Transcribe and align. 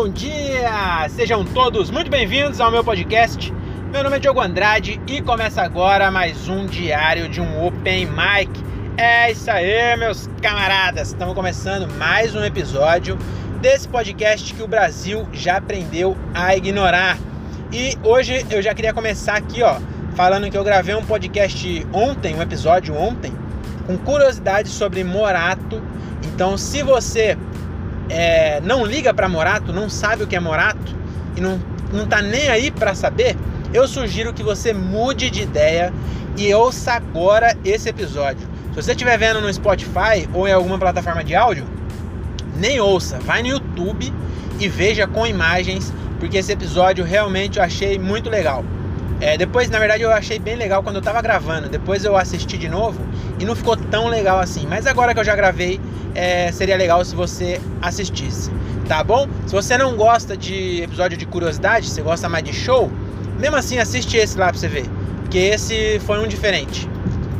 Bom 0.00 0.08
dia! 0.08 1.08
Sejam 1.08 1.44
todos 1.44 1.90
muito 1.90 2.08
bem-vindos 2.08 2.60
ao 2.60 2.70
meu 2.70 2.84
podcast. 2.84 3.52
Meu 3.90 4.04
nome 4.04 4.14
é 4.14 4.20
Diogo 4.20 4.40
Andrade 4.40 5.00
e 5.08 5.20
começa 5.20 5.60
agora 5.60 6.08
mais 6.08 6.48
um 6.48 6.66
diário 6.66 7.28
de 7.28 7.40
um 7.40 7.66
Open 7.66 8.06
Mic. 8.06 8.48
É 8.96 9.32
isso 9.32 9.50
aí, 9.50 9.96
meus 9.96 10.30
camaradas! 10.40 11.08
Estamos 11.08 11.34
começando 11.34 11.92
mais 11.94 12.32
um 12.32 12.44
episódio 12.44 13.18
desse 13.60 13.88
podcast 13.88 14.54
que 14.54 14.62
o 14.62 14.68
Brasil 14.68 15.26
já 15.32 15.56
aprendeu 15.56 16.16
a 16.32 16.54
ignorar. 16.54 17.18
E 17.72 17.98
hoje 18.04 18.46
eu 18.52 18.62
já 18.62 18.72
queria 18.76 18.94
começar 18.94 19.34
aqui, 19.34 19.64
ó, 19.64 19.80
falando 20.14 20.48
que 20.48 20.56
eu 20.56 20.62
gravei 20.62 20.94
um 20.94 21.04
podcast 21.04 21.84
ontem, 21.92 22.36
um 22.36 22.40
episódio 22.40 22.94
ontem, 22.94 23.32
com 23.84 23.98
curiosidades 23.98 24.70
sobre 24.70 25.02
Morato. 25.02 25.82
Então, 26.22 26.56
se 26.56 26.84
você 26.84 27.36
é, 28.08 28.60
não 28.60 28.84
liga 28.84 29.12
para 29.12 29.28
Morato, 29.28 29.72
não 29.72 29.88
sabe 29.88 30.22
o 30.22 30.26
que 30.26 30.36
é 30.36 30.40
Morato 30.40 30.96
e 31.36 31.40
não, 31.40 31.60
não 31.92 32.06
tá 32.06 32.22
nem 32.22 32.48
aí 32.48 32.70
para 32.70 32.94
saber, 32.94 33.36
eu 33.72 33.86
sugiro 33.86 34.32
que 34.32 34.42
você 34.42 34.72
mude 34.72 35.30
de 35.30 35.42
ideia 35.42 35.92
e 36.36 36.52
ouça 36.54 36.92
agora 36.92 37.56
esse 37.64 37.88
episódio. 37.88 38.46
Se 38.70 38.82
você 38.82 38.92
estiver 38.92 39.18
vendo 39.18 39.40
no 39.40 39.52
Spotify 39.52 40.28
ou 40.32 40.46
em 40.46 40.52
alguma 40.52 40.78
plataforma 40.78 41.22
de 41.22 41.34
áudio, 41.34 41.66
nem 42.56 42.80
ouça, 42.80 43.18
vai 43.18 43.42
no 43.42 43.48
YouTube 43.48 44.12
e 44.58 44.68
veja 44.68 45.06
com 45.06 45.26
imagens, 45.26 45.92
porque 46.18 46.38
esse 46.38 46.52
episódio 46.52 47.04
realmente 47.04 47.58
eu 47.58 47.64
achei 47.64 47.98
muito 47.98 48.30
legal. 48.30 48.64
É, 49.20 49.36
depois, 49.36 49.68
na 49.68 49.78
verdade, 49.78 50.02
eu 50.02 50.12
achei 50.12 50.38
bem 50.38 50.54
legal 50.54 50.82
quando 50.82 50.96
eu 50.96 51.02
tava 51.02 51.20
gravando. 51.20 51.68
Depois 51.68 52.04
eu 52.04 52.16
assisti 52.16 52.56
de 52.56 52.68
novo 52.68 53.00
e 53.38 53.44
não 53.44 53.56
ficou 53.56 53.76
tão 53.76 54.06
legal 54.06 54.38
assim. 54.38 54.66
Mas 54.66 54.86
agora 54.86 55.12
que 55.12 55.18
eu 55.18 55.24
já 55.24 55.34
gravei, 55.34 55.80
é, 56.18 56.50
seria 56.50 56.76
legal 56.76 57.04
se 57.04 57.14
você 57.14 57.60
assistisse, 57.80 58.50
tá 58.88 59.04
bom? 59.04 59.28
Se 59.46 59.52
você 59.52 59.78
não 59.78 59.96
gosta 59.96 60.36
de 60.36 60.82
episódio 60.82 61.16
de 61.16 61.24
curiosidade, 61.24 61.88
você 61.88 62.02
gosta 62.02 62.28
mais 62.28 62.42
de 62.42 62.52
show, 62.52 62.90
mesmo 63.38 63.54
assim 63.54 63.78
assiste 63.78 64.16
esse 64.16 64.36
lá 64.36 64.48
pra 64.48 64.58
você 64.58 64.66
ver. 64.66 64.84
Porque 65.20 65.38
esse 65.38 66.00
foi 66.00 66.18
um 66.18 66.26
diferente. 66.26 66.88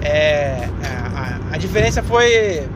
É, 0.01 0.69
a, 1.17 1.55
a, 1.55 1.59
diferença 1.59 2.05
foi. 2.05 2.69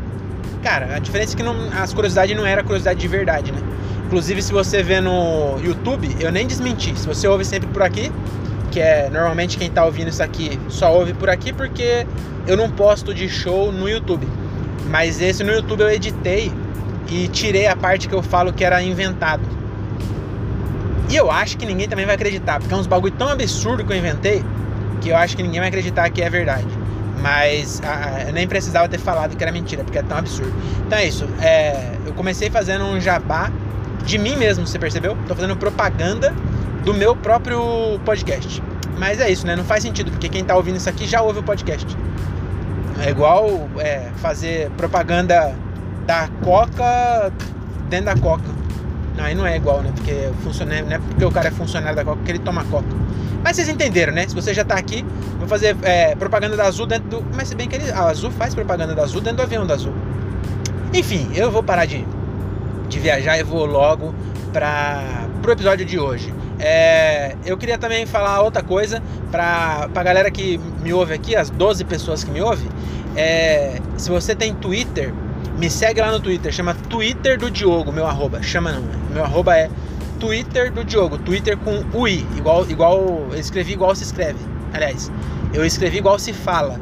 Cara, 0.60 0.96
a 0.96 0.98
diferença 0.98 1.34
é 1.34 1.36
que 1.36 1.42
não, 1.44 1.54
as 1.80 1.94
curiosidades 1.94 2.36
não 2.36 2.44
era 2.44 2.64
curiosidade 2.64 2.98
de 2.98 3.06
verdade, 3.06 3.52
né? 3.52 3.60
Inclusive, 4.06 4.42
se 4.42 4.52
você 4.52 4.82
vê 4.82 5.00
no 5.00 5.56
YouTube, 5.62 6.16
eu 6.18 6.32
nem 6.32 6.48
desmenti. 6.48 6.98
Se 6.98 7.06
você 7.06 7.28
ouve 7.28 7.44
sempre 7.44 7.68
por 7.68 7.82
aqui, 7.82 8.10
que 8.72 8.80
é 8.80 9.08
normalmente 9.08 9.56
quem 9.56 9.70
tá 9.70 9.84
ouvindo 9.84 10.08
isso 10.08 10.22
aqui 10.22 10.58
só 10.68 10.92
ouve 10.92 11.14
por 11.14 11.30
aqui 11.30 11.52
porque 11.52 12.04
eu 12.44 12.56
não 12.56 12.68
posto 12.68 13.14
de 13.14 13.28
show 13.28 13.70
no 13.70 13.88
YouTube. 13.88 14.26
Mas 14.88 15.20
esse 15.20 15.42
no 15.42 15.52
YouTube 15.52 15.80
eu 15.80 15.90
editei 15.90 16.52
e 17.08 17.28
tirei 17.28 17.66
a 17.66 17.76
parte 17.76 18.08
que 18.08 18.14
eu 18.14 18.22
falo 18.22 18.52
que 18.52 18.64
era 18.64 18.82
inventado. 18.82 19.42
E 21.08 21.16
eu 21.16 21.30
acho 21.30 21.58
que 21.58 21.66
ninguém 21.66 21.88
também 21.88 22.06
vai 22.06 22.14
acreditar, 22.14 22.58
porque 22.58 22.72
é 22.72 22.76
uns 22.76 22.86
bagulho 22.86 23.12
tão 23.12 23.28
absurdo 23.28 23.84
que 23.84 23.92
eu 23.92 23.96
inventei 23.96 24.42
que 25.02 25.08
eu 25.10 25.16
acho 25.16 25.36
que 25.36 25.42
ninguém 25.42 25.60
vai 25.60 25.68
acreditar 25.68 26.08
que 26.10 26.22
é 26.22 26.30
verdade. 26.30 26.66
Mas 27.20 27.82
a, 27.84 28.28
eu 28.28 28.32
nem 28.32 28.46
precisava 28.46 28.88
ter 28.88 28.98
falado 28.98 29.36
que 29.36 29.42
era 29.42 29.52
mentira, 29.52 29.84
porque 29.84 29.98
é 29.98 30.02
tão 30.02 30.18
absurdo. 30.18 30.52
Então 30.86 30.98
é 30.98 31.06
isso. 31.06 31.28
É, 31.40 31.96
eu 32.06 32.12
comecei 32.14 32.48
fazendo 32.48 32.84
um 32.84 33.00
jabá 33.00 33.50
de 34.04 34.18
mim 34.18 34.36
mesmo, 34.36 34.66
você 34.66 34.78
percebeu? 34.78 35.16
Tô 35.28 35.34
fazendo 35.34 35.56
propaganda 35.56 36.34
do 36.84 36.94
meu 36.94 37.14
próprio 37.14 38.00
podcast. 38.04 38.62
Mas 38.98 39.20
é 39.20 39.30
isso, 39.30 39.46
né? 39.46 39.56
Não 39.56 39.64
faz 39.64 39.82
sentido, 39.82 40.10
porque 40.10 40.28
quem 40.28 40.44
tá 40.44 40.56
ouvindo 40.56 40.76
isso 40.76 40.88
aqui 40.88 41.06
já 41.06 41.20
ouve 41.22 41.40
o 41.40 41.42
podcast. 41.42 41.96
É 43.04 43.10
igual 43.10 43.68
é, 43.78 44.10
fazer 44.16 44.70
propaganda 44.70 45.54
da 46.06 46.28
Coca 46.42 47.32
dentro 47.88 48.06
da 48.06 48.16
Coca. 48.16 48.44
Não, 49.16 49.24
aí 49.24 49.34
não 49.34 49.46
é 49.46 49.56
igual, 49.56 49.82
né? 49.82 49.90
Porque 49.94 50.30
não 50.64 50.94
é 50.94 50.98
porque 50.98 51.24
o 51.24 51.30
cara 51.30 51.48
é 51.48 51.50
funcionário 51.50 51.96
da 51.96 52.04
Coca 52.04 52.22
que 52.24 52.30
ele 52.30 52.38
toma 52.38 52.64
Coca. 52.64 52.86
Mas 53.42 53.56
vocês 53.56 53.68
entenderam, 53.68 54.12
né? 54.12 54.26
Se 54.28 54.34
você 54.34 54.54
já 54.54 54.64
tá 54.64 54.76
aqui, 54.76 55.04
vou 55.38 55.48
fazer 55.48 55.76
é, 55.82 56.14
propaganda 56.14 56.56
da 56.56 56.64
Azul 56.64 56.86
dentro 56.86 57.08
do. 57.08 57.24
Mas 57.34 57.48
se 57.48 57.56
bem 57.56 57.68
que 57.68 57.74
ele, 57.74 57.90
a 57.90 58.04
Azul 58.04 58.30
faz 58.30 58.54
propaganda 58.54 58.94
da 58.94 59.02
Azul 59.02 59.20
dentro 59.20 59.38
do 59.38 59.42
avião 59.42 59.66
da 59.66 59.74
Azul. 59.74 59.92
Enfim, 60.94 61.28
eu 61.34 61.50
vou 61.50 61.62
parar 61.62 61.86
de, 61.86 62.06
de 62.88 62.98
viajar 63.00 63.36
e 63.36 63.42
vou 63.42 63.66
logo 63.66 64.14
para 64.52 65.26
pro 65.42 65.50
episódio 65.50 65.84
de 65.84 65.98
hoje. 65.98 66.32
É, 66.60 67.34
eu 67.44 67.58
queria 67.58 67.76
também 67.76 68.06
falar 68.06 68.40
outra 68.42 68.62
coisa 68.62 69.02
para 69.32 69.88
a 69.92 70.02
galera 70.02 70.30
que 70.30 70.58
me 70.80 70.92
ouve 70.92 71.12
aqui, 71.12 71.34
as 71.34 71.50
12 71.50 71.84
pessoas 71.84 72.22
que 72.22 72.30
me 72.30 72.40
ouvem. 72.40 72.68
É, 73.16 73.80
se 73.96 74.10
você 74.10 74.34
tem 74.34 74.54
Twitter, 74.54 75.12
me 75.58 75.68
segue 75.68 76.00
lá 76.00 76.10
no 76.10 76.20
Twitter, 76.20 76.52
chama 76.52 76.74
Twitter 76.88 77.38
do 77.38 77.50
Diogo, 77.50 77.92
meu 77.92 78.06
arroba. 78.06 78.42
Chama 78.42 78.72
não, 78.72 78.82
meu 79.12 79.24
arroba 79.24 79.56
é 79.56 79.70
Twitter 80.18 80.72
do 80.72 80.84
Diogo, 80.84 81.18
Twitter 81.18 81.56
com 81.56 81.84
UI, 81.92 82.26
igual, 82.36 82.68
igual 82.70 83.28
eu 83.32 83.38
escrevi 83.38 83.72
igual 83.72 83.94
se 83.94 84.04
escreve. 84.04 84.38
Aliás, 84.72 85.10
eu 85.52 85.64
escrevi 85.64 85.98
igual 85.98 86.18
se 86.18 86.32
fala. 86.32 86.80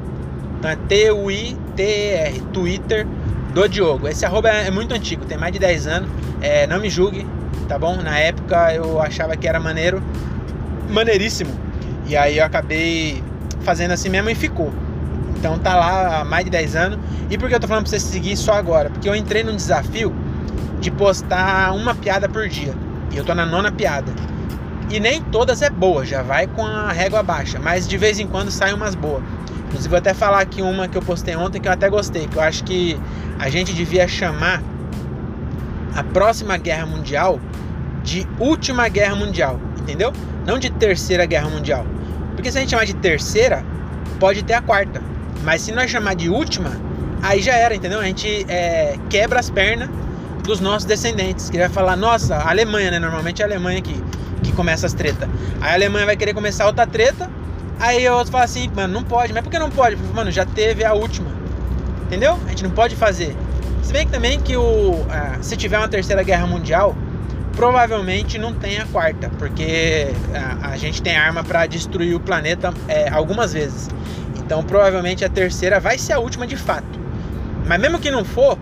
Então 0.59 0.71
é 0.71 0.77
T-U-I-T-E-R, 0.77 2.41
Twitter 2.53 3.07
do 3.55 3.69
Diogo. 3.69 4.07
Esse 4.09 4.25
arroba 4.25 4.51
é 4.51 4.71
muito 4.71 4.95
antigo, 4.95 5.25
tem 5.25 5.39
mais 5.39 5.53
de 5.53 5.59
10 5.59 5.87
anos. 5.87 6.11
É, 6.41 6.67
não 6.67 6.81
me 6.81 6.89
julgue, 6.91 7.27
tá 7.67 7.79
bom? 7.79 7.97
Na 7.97 8.19
época 8.19 8.75
eu 8.75 9.01
achava 9.01 9.37
que 9.37 9.49
era 9.49 9.59
maneiro, 9.59 10.03
maneiríssimo. 10.89 11.53
E 12.07 12.17
aí 12.17 12.39
eu 12.39 12.45
acabei 12.45 13.23
fazendo 13.63 13.93
assim 13.93 14.09
mesmo 14.09 14.31
e 14.31 14.35
ficou. 14.35 14.73
Então 15.41 15.59
tá 15.59 15.75
lá 15.75 16.21
há 16.21 16.25
mais 16.25 16.45
de 16.45 16.51
10 16.51 16.77
anos. 16.77 16.99
E 17.31 17.39
por 17.39 17.49
que 17.49 17.55
eu 17.55 17.61
tô 17.61 17.67
falando 17.67 17.85
pra 17.85 17.91
você 17.91 17.99
seguir 17.99 18.37
só 18.37 18.53
agora? 18.53 18.91
Porque 18.91 19.09
eu 19.09 19.17
entrei 19.17 19.43
num 19.43 19.57
desafio 19.57 20.15
de 20.81 20.91
postar 20.91 21.73
uma 21.75 21.95
piada 21.95 22.29
por 22.29 22.47
dia. 22.47 22.75
E 23.11 23.17
eu 23.17 23.25
tô 23.25 23.35
na 23.35 23.47
nona 23.47 23.73
piada. 23.73 24.13
E 24.91 25.01
nem 25.01 25.23
todas 25.23 25.63
é 25.63 25.71
boa, 25.71 26.05
já 26.05 26.21
vai 26.21 26.47
com 26.47 26.65
a 26.65 26.93
régua 26.93 27.23
baixa, 27.23 27.59
mas 27.59 27.89
de 27.89 27.97
vez 27.97 28.19
em 28.19 28.27
quando 28.27 28.51
sai 28.51 28.75
umas 28.75 28.95
boas. 28.95 29.23
Inclusive 29.69 29.89
vou 29.89 29.99
até 29.99 30.13
falar 30.13 30.41
aqui 30.41 30.61
uma 30.63 30.89
que 30.89 30.99
eu 30.99 31.03
postei 31.03 31.35
ontem 31.37 31.61
que 31.61 31.69
eu 31.69 31.73
até 31.73 31.89
gostei, 31.89 32.27
que 32.27 32.37
eu 32.37 32.43
acho 32.43 32.65
que 32.65 33.01
a 33.39 33.49
gente 33.49 33.73
devia 33.73 34.07
chamar 34.07 34.61
a 35.97 36.03
próxima 36.03 36.57
guerra 36.57 36.87
mundial 36.87 37.41
de 38.03 38.27
última 38.39 38.89
guerra 38.89 39.15
mundial, 39.15 39.59
entendeu? 39.79 40.13
Não 40.45 40.59
de 40.59 40.71
terceira 40.71 41.25
guerra 41.25 41.49
mundial. 41.49 41.87
Porque 42.35 42.51
se 42.51 42.59
a 42.59 42.61
gente 42.61 42.71
chamar 42.71 42.85
de 42.85 42.95
terceira, 42.95 43.65
pode 44.19 44.43
ter 44.43 44.55
a 44.55 44.61
quarta. 44.61 45.01
Mas 45.43 45.63
se 45.63 45.73
nós 45.73 45.91
chamar 45.91 46.15
de 46.15 46.29
última, 46.29 46.71
aí 47.23 47.41
já 47.41 47.55
era, 47.55 47.75
entendeu? 47.75 48.01
A 48.01 48.05
gente 48.05 48.45
é, 48.49 48.97
quebra 49.09 49.41
as 49.41 49.51
pernas 49.51 49.89
dos 50.45 50.61
nossos 50.61 50.85
descendentes. 50.85 51.51
Que 51.51 51.59
vai 51.59 51.69
falar, 51.69 51.97
nossa, 51.97 52.37
a 52.37 52.51
Alemanha, 52.51 52.91
né? 52.91 52.99
Normalmente 52.99 53.43
é 53.43 53.45
a 53.45 53.49
Alemanha 53.49 53.81
que, 53.81 53.95
que 54.43 54.53
começa 54.53 54.87
as 54.87 54.93
tretas. 54.93 55.29
Aí 55.61 55.71
a 55.71 55.75
Alemanha 55.75 56.07
vai 56.07 56.17
querer 56.17 56.35
começar 56.35 56.67
outra 56.67 56.87
treta. 56.87 57.31
Aí 57.79 58.07
o 58.09 58.15
outro 58.15 58.31
fala 58.31 58.45
assim, 58.45 58.71
mano, 58.75 58.93
não 58.93 59.03
pode. 59.03 59.33
Mas 59.33 59.43
por 59.43 59.51
que 59.51 59.59
não 59.59 59.71
pode? 59.71 59.97
Mano, 60.15 60.31
já 60.31 60.45
teve 60.45 60.85
a 60.85 60.93
última. 60.93 61.31
Entendeu? 62.05 62.39
A 62.47 62.51
gente 62.51 62.63
não 62.63 62.71
pode 62.71 62.97
fazer. 62.97 63.35
Se 63.83 63.93
bem 63.93 64.07
que 64.07 64.13
também 64.13 64.39
que 64.41 64.57
o, 64.57 65.05
se 65.41 65.57
tiver 65.57 65.79
uma 65.79 65.89
terceira 65.89 66.23
guerra 66.23 66.47
mundial, 66.47 66.95
provavelmente 67.55 68.39
não 68.39 68.55
tem 68.55 68.79
a 68.79 68.87
quarta, 68.87 69.31
porque 69.39 70.09
a, 70.35 70.71
a 70.71 70.77
gente 70.77 71.03
tem 71.03 71.17
arma 71.17 71.43
para 71.45 71.67
destruir 71.67 72.15
o 72.15 72.21
planeta 72.21 72.73
é, 72.89 73.09
algumas 73.09 73.53
vezes. 73.53 73.89
Então 74.39 74.63
provavelmente 74.63 75.25
a 75.25 75.29
terceira 75.29 75.79
vai 75.79 75.99
ser 75.99 76.15
a 76.15 76.19
última 76.19 76.47
de 76.47 76.57
fato. 76.57 76.99
Mas 77.67 77.81
mesmo 77.81 77.99
que 77.99 78.11
não 78.11 78.25
for, 78.25 78.59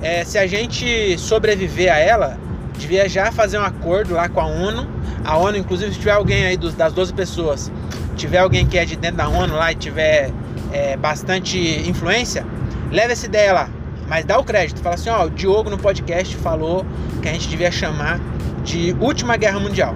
é, 0.00 0.24
se 0.24 0.38
a 0.38 0.46
gente 0.46 1.18
sobreviver 1.18 1.92
a 1.92 1.98
ela, 1.98 2.38
devia 2.78 3.08
já 3.08 3.32
fazer 3.32 3.58
um 3.58 3.62
acordo 3.62 4.14
lá 4.14 4.28
com 4.28 4.40
a 4.40 4.46
ONU. 4.46 4.86
A 5.24 5.36
ONU, 5.36 5.56
inclusive, 5.56 5.92
se 5.92 5.98
tiver 5.98 6.12
alguém 6.12 6.46
aí 6.46 6.56
dos, 6.56 6.74
das 6.74 6.92
12 6.92 7.12
pessoas, 7.12 7.72
tiver 8.16 8.38
alguém 8.38 8.66
que 8.66 8.78
é 8.78 8.84
de 8.84 8.96
dentro 8.96 9.16
da 9.18 9.28
ONU 9.28 9.54
lá 9.54 9.72
e 9.72 9.74
tiver 9.74 10.30
é, 10.72 10.96
bastante 10.96 11.58
influência, 11.88 12.46
leva 12.90 13.12
essa 13.12 13.26
ideia 13.26 13.52
lá. 13.52 13.70
Mas 14.08 14.24
dá 14.24 14.38
o 14.38 14.44
crédito, 14.44 14.80
fala 14.80 14.94
assim, 14.94 15.10
ó, 15.10 15.24
o 15.24 15.30
Diogo 15.30 15.68
no 15.68 15.78
podcast 15.78 16.36
falou 16.36 16.86
que 17.20 17.28
a 17.28 17.32
gente 17.32 17.48
devia 17.48 17.70
chamar 17.70 18.20
de 18.64 18.94
última 19.00 19.36
guerra 19.36 19.58
mundial, 19.58 19.94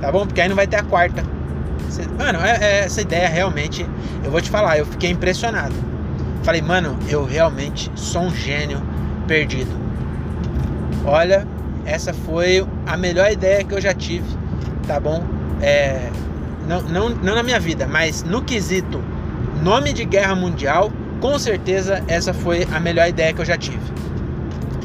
tá 0.00 0.10
bom? 0.10 0.26
Porque 0.26 0.40
aí 0.40 0.48
não 0.48 0.56
vai 0.56 0.66
ter 0.66 0.76
a 0.76 0.82
quarta. 0.82 1.22
Mano, 2.18 2.40
é, 2.40 2.58
é, 2.60 2.78
essa 2.80 3.00
ideia 3.00 3.28
realmente, 3.28 3.86
eu 4.24 4.30
vou 4.30 4.40
te 4.40 4.50
falar, 4.50 4.78
eu 4.78 4.86
fiquei 4.86 5.10
impressionado. 5.10 5.74
Falei, 6.42 6.60
mano, 6.60 6.98
eu 7.08 7.24
realmente 7.24 7.90
sou 7.94 8.22
um 8.22 8.34
gênio 8.34 8.82
perdido. 9.26 9.70
Olha, 11.04 11.46
essa 11.84 12.12
foi 12.12 12.66
a 12.86 12.96
melhor 12.96 13.30
ideia 13.30 13.62
que 13.62 13.72
eu 13.72 13.80
já 13.80 13.94
tive, 13.94 14.26
tá 14.86 14.98
bom? 14.98 15.22
É, 15.62 16.10
não, 16.66 16.82
não, 16.82 17.08
não 17.10 17.34
na 17.34 17.42
minha 17.42 17.60
vida, 17.60 17.86
mas 17.86 18.22
no 18.22 18.42
quesito 18.42 19.02
nome 19.62 19.92
de 19.92 20.04
guerra 20.04 20.34
mundial, 20.34 20.92
com 21.20 21.38
certeza 21.38 22.02
essa 22.08 22.32
foi 22.34 22.66
a 22.72 22.80
melhor 22.80 23.08
ideia 23.08 23.32
que 23.32 23.40
eu 23.40 23.44
já 23.44 23.56
tive. 23.56 23.80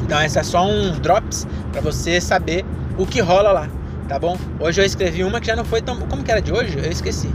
Então 0.02 0.18
essa 0.18 0.40
é 0.40 0.42
só 0.42 0.66
um 0.66 0.92
drops 0.98 1.46
para 1.72 1.80
você 1.80 2.20
saber 2.20 2.64
o 2.98 3.06
que 3.06 3.20
rola 3.20 3.52
lá, 3.52 3.68
tá 4.08 4.18
bom? 4.18 4.36
Hoje 4.58 4.80
eu 4.80 4.84
escrevi 4.84 5.22
uma 5.24 5.40
que 5.40 5.46
já 5.46 5.56
não 5.56 5.64
foi 5.64 5.80
tão. 5.80 5.96
Como 6.00 6.22
que 6.22 6.30
era 6.30 6.42
de 6.42 6.52
hoje? 6.52 6.78
Eu 6.78 6.90
esqueci. 6.90 7.30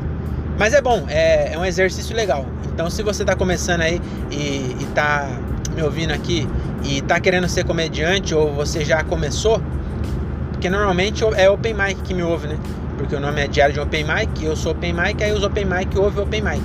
Mas 0.57 0.73
é 0.73 0.81
bom, 0.81 1.05
é, 1.07 1.53
é 1.53 1.57
um 1.57 1.65
exercício 1.65 2.15
legal. 2.15 2.45
Então 2.73 2.89
se 2.89 3.03
você 3.03 3.23
tá 3.23 3.35
começando 3.35 3.81
aí 3.81 4.01
e, 4.31 4.75
e 4.79 4.87
tá 4.93 5.29
me 5.73 5.81
ouvindo 5.83 6.11
aqui 6.11 6.47
e 6.83 7.01
tá 7.01 7.19
querendo 7.19 7.47
ser 7.47 7.65
comediante 7.65 8.33
ou 8.35 8.53
você 8.53 8.83
já 8.83 9.03
começou, 9.03 9.61
Porque 10.51 10.69
normalmente 10.69 11.23
é 11.35 11.49
Open 11.49 11.73
Mic 11.73 12.01
que 12.01 12.13
me 12.13 12.23
ouve, 12.23 12.47
né? 12.47 12.57
Porque 12.97 13.15
o 13.15 13.19
nome 13.19 13.41
é 13.41 13.47
Diário 13.47 13.73
de 13.73 13.79
Open 13.79 14.05
Mic, 14.05 14.43
eu 14.43 14.55
sou 14.55 14.71
Open 14.71 14.93
Mic, 14.93 15.21
aí 15.23 15.31
os 15.31 15.43
Open 15.43 15.65
Mic 15.65 15.97
ouve 15.97 16.21
Open 16.21 16.41
Mic. 16.41 16.63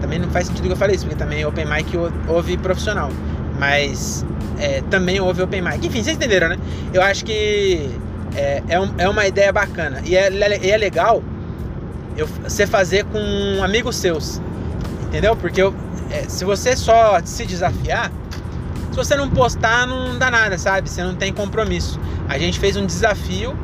Também 0.00 0.18
não 0.18 0.30
faz 0.30 0.46
sentido 0.46 0.66
que 0.66 0.72
eu 0.72 0.76
falei 0.76 0.96
isso, 0.96 1.04
porque 1.04 1.18
também 1.18 1.44
Open 1.44 1.66
Mic 1.66 1.92
ouve 2.28 2.56
profissional. 2.56 3.10
Mas 3.58 4.24
é, 4.58 4.82
também 4.90 5.20
ouve 5.20 5.42
Open 5.42 5.62
Mic. 5.62 5.86
Enfim, 5.86 6.02
vocês 6.02 6.16
entenderam, 6.16 6.48
né? 6.48 6.58
Eu 6.92 7.02
acho 7.02 7.24
que 7.24 7.90
é, 8.36 8.62
é, 8.68 8.80
um, 8.80 8.94
é 8.98 9.08
uma 9.08 9.26
ideia 9.26 9.52
bacana. 9.52 10.00
E 10.04 10.16
é, 10.16 10.26
é 10.26 10.76
legal 10.76 11.22
eu, 12.16 12.26
você 12.26 12.66
fazer 12.66 13.04
com 13.04 13.62
amigos 13.62 13.96
seus. 13.96 14.40
Entendeu? 15.02 15.34
Porque 15.36 15.62
eu, 15.62 15.74
é, 16.10 16.28
se 16.28 16.44
você 16.44 16.76
só 16.76 17.20
se 17.24 17.46
desafiar, 17.46 18.10
se 18.90 18.96
você 18.96 19.16
não 19.16 19.30
postar, 19.30 19.86
não 19.86 20.18
dá 20.18 20.30
nada, 20.30 20.58
sabe? 20.58 20.88
Você 20.90 21.02
não 21.02 21.14
tem 21.14 21.32
compromisso. 21.32 21.98
A 22.28 22.38
gente 22.38 22.58
fez 22.58 22.76
um 22.76 22.84
desafio 22.84 23.56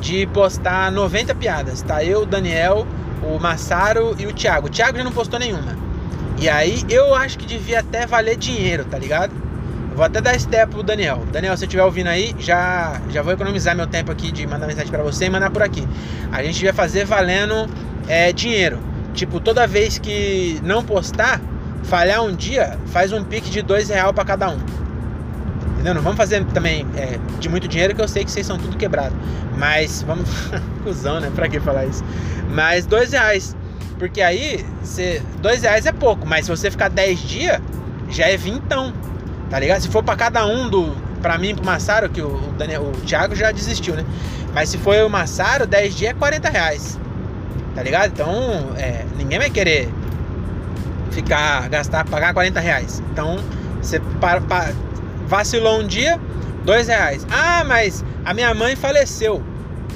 de 0.00 0.26
postar 0.26 0.90
90 0.90 1.34
piadas, 1.34 1.82
tá? 1.82 2.02
Eu, 2.02 2.26
Daniel, 2.26 2.86
o 3.22 3.38
Massaro 3.38 4.14
e 4.18 4.26
o 4.26 4.32
Thiago. 4.32 4.66
O 4.66 4.70
Thiago 4.70 4.96
já 4.98 5.04
não 5.04 5.12
postou 5.12 5.38
nenhuma. 5.38 5.76
E 6.38 6.48
aí 6.48 6.82
eu 6.88 7.14
acho 7.14 7.38
que 7.38 7.46
devia 7.46 7.80
até 7.80 8.06
valer 8.06 8.36
dinheiro, 8.36 8.84
tá 8.84 8.98
ligado? 8.98 9.32
Vou 9.94 10.04
até 10.04 10.20
dar 10.20 10.34
esse 10.34 10.48
tempo 10.48 10.74
pro 10.74 10.82
Daniel. 10.82 11.24
Daniel, 11.30 11.56
se 11.56 11.64
estiver 11.64 11.84
ouvindo 11.84 12.06
aí, 12.06 12.34
já, 12.38 13.00
já 13.10 13.22
vou 13.22 13.32
economizar 13.32 13.76
meu 13.76 13.86
tempo 13.86 14.10
aqui 14.10 14.32
de 14.32 14.46
mandar 14.46 14.66
mensagem 14.66 14.90
para 14.90 15.02
você 15.02 15.26
e 15.26 15.30
mandar 15.30 15.50
por 15.50 15.62
aqui. 15.62 15.86
A 16.32 16.42
gente 16.42 16.62
vai 16.64 16.72
fazer 16.72 17.04
valendo 17.04 17.68
é, 18.08 18.32
dinheiro. 18.32 18.78
Tipo, 19.12 19.40
toda 19.40 19.66
vez 19.66 19.98
que 19.98 20.58
não 20.62 20.82
postar, 20.82 21.40
falhar 21.82 22.22
um 22.22 22.34
dia, 22.34 22.78
faz 22.86 23.12
um 23.12 23.22
pique 23.24 23.50
de 23.50 23.60
dois 23.60 23.90
real 23.90 24.14
para 24.14 24.24
cada 24.24 24.48
um. 24.48 24.58
Entendeu? 25.80 25.94
Não 25.94 26.02
vamos 26.02 26.18
fazer 26.18 26.44
também 26.52 26.86
é, 26.94 27.18
de 27.38 27.48
muito 27.48 27.66
dinheiro, 27.66 27.94
que 27.94 28.02
eu 28.02 28.06
sei 28.06 28.22
que 28.22 28.30
vocês 28.30 28.46
são 28.46 28.58
tudo 28.58 28.76
quebrado. 28.76 29.14
Mas 29.56 30.02
vamos. 30.02 30.28
Cusão, 30.84 31.20
né? 31.20 31.32
Pra 31.34 31.48
que 31.48 31.58
falar 31.58 31.86
isso? 31.86 32.04
Mas 32.50 32.84
dois 32.84 33.12
reais. 33.12 33.56
Porque 33.98 34.20
aí, 34.20 34.64
cê, 34.82 35.22
dois 35.40 35.62
reais 35.62 35.86
é 35.86 35.92
pouco, 35.92 36.26
mas 36.26 36.44
se 36.44 36.50
você 36.50 36.70
ficar 36.70 36.88
dez 36.88 37.18
dias, 37.20 37.58
já 38.10 38.26
é 38.26 38.36
vintão. 38.36 38.92
Tá 39.48 39.58
ligado? 39.58 39.80
Se 39.80 39.88
for 39.88 40.02
para 40.02 40.16
cada 40.16 40.46
um 40.46 40.68
do. 40.68 40.94
Pra 41.22 41.38
mim 41.38 41.54
pro 41.54 41.64
Massaro, 41.64 42.10
que 42.10 42.20
o, 42.20 42.38
Daniel, 42.58 42.82
o 42.82 42.92
Thiago 43.00 43.34
já 43.34 43.50
desistiu, 43.50 43.94
né? 43.94 44.04
Mas 44.54 44.68
se 44.68 44.76
for 44.78 44.96
o 45.04 45.08
Massaro, 45.08 45.66
10 45.66 45.94
dias 45.94 46.10
é 46.10 46.14
40 46.14 46.48
reais. 46.48 46.98
Tá 47.74 47.82
ligado? 47.82 48.10
Então, 48.10 48.34
é, 48.76 49.04
ninguém 49.16 49.38
vai 49.38 49.50
querer 49.50 49.88
ficar, 51.10 51.68
gastar, 51.70 52.04
pagar 52.04 52.34
40 52.34 52.60
reais. 52.60 53.02
Então, 53.12 53.38
você 53.80 54.00
para, 54.20 54.40
para, 54.40 54.72
vacilou 55.30 55.78
um 55.78 55.86
dia, 55.86 56.20
dois 56.64 56.88
reais. 56.88 57.24
Ah, 57.30 57.62
mas 57.64 58.04
a 58.24 58.34
minha 58.34 58.52
mãe 58.52 58.74
faleceu. 58.74 59.40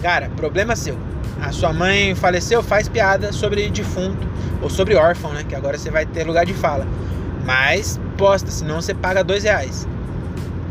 Cara, 0.01 0.31
problema 0.37 0.77
seu. 0.77 0.97
A 1.43 1.51
sua 1.51 1.73
mãe 1.73 2.15
faleceu, 2.15 2.63
faz 2.63 2.89
piada 2.89 3.33
sobre 3.33 3.69
defunto 3.69 4.27
ou 4.63 4.71
sobre 4.71 4.95
órfão, 4.95 5.33
né? 5.33 5.45
Que 5.47 5.57
agora 5.57 5.77
você 5.77 5.91
vai 5.91 6.07
ter 6.07 6.25
lugar 6.25 6.47
de 6.47 6.55
fala. 6.55 6.87
Mas 7.45 8.01
posta, 8.17 8.51
senão 8.51 8.81
você 8.81 8.95
paga 8.95 9.25
dois 9.25 9.43
reais. 9.43 9.89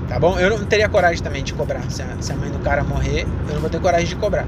Tá 0.08 0.18
bom? 0.18 0.40
Eu 0.40 0.50
não 0.50 0.66
teria 0.66 0.88
coragem 0.88 1.22
também 1.22 1.44
de 1.44 1.54
cobrar. 1.54 1.84
Se 1.90 2.02
a, 2.02 2.08
se 2.22 2.32
a 2.32 2.36
mãe 2.36 2.50
do 2.50 2.60
cara 2.60 2.84
morrer, 2.84 3.28
eu 3.50 3.54
não 3.54 3.62
vou 3.62 3.70
ter 3.70 3.82
coragem 3.82 4.08
de 4.08 4.16
cobrar. 4.16 4.48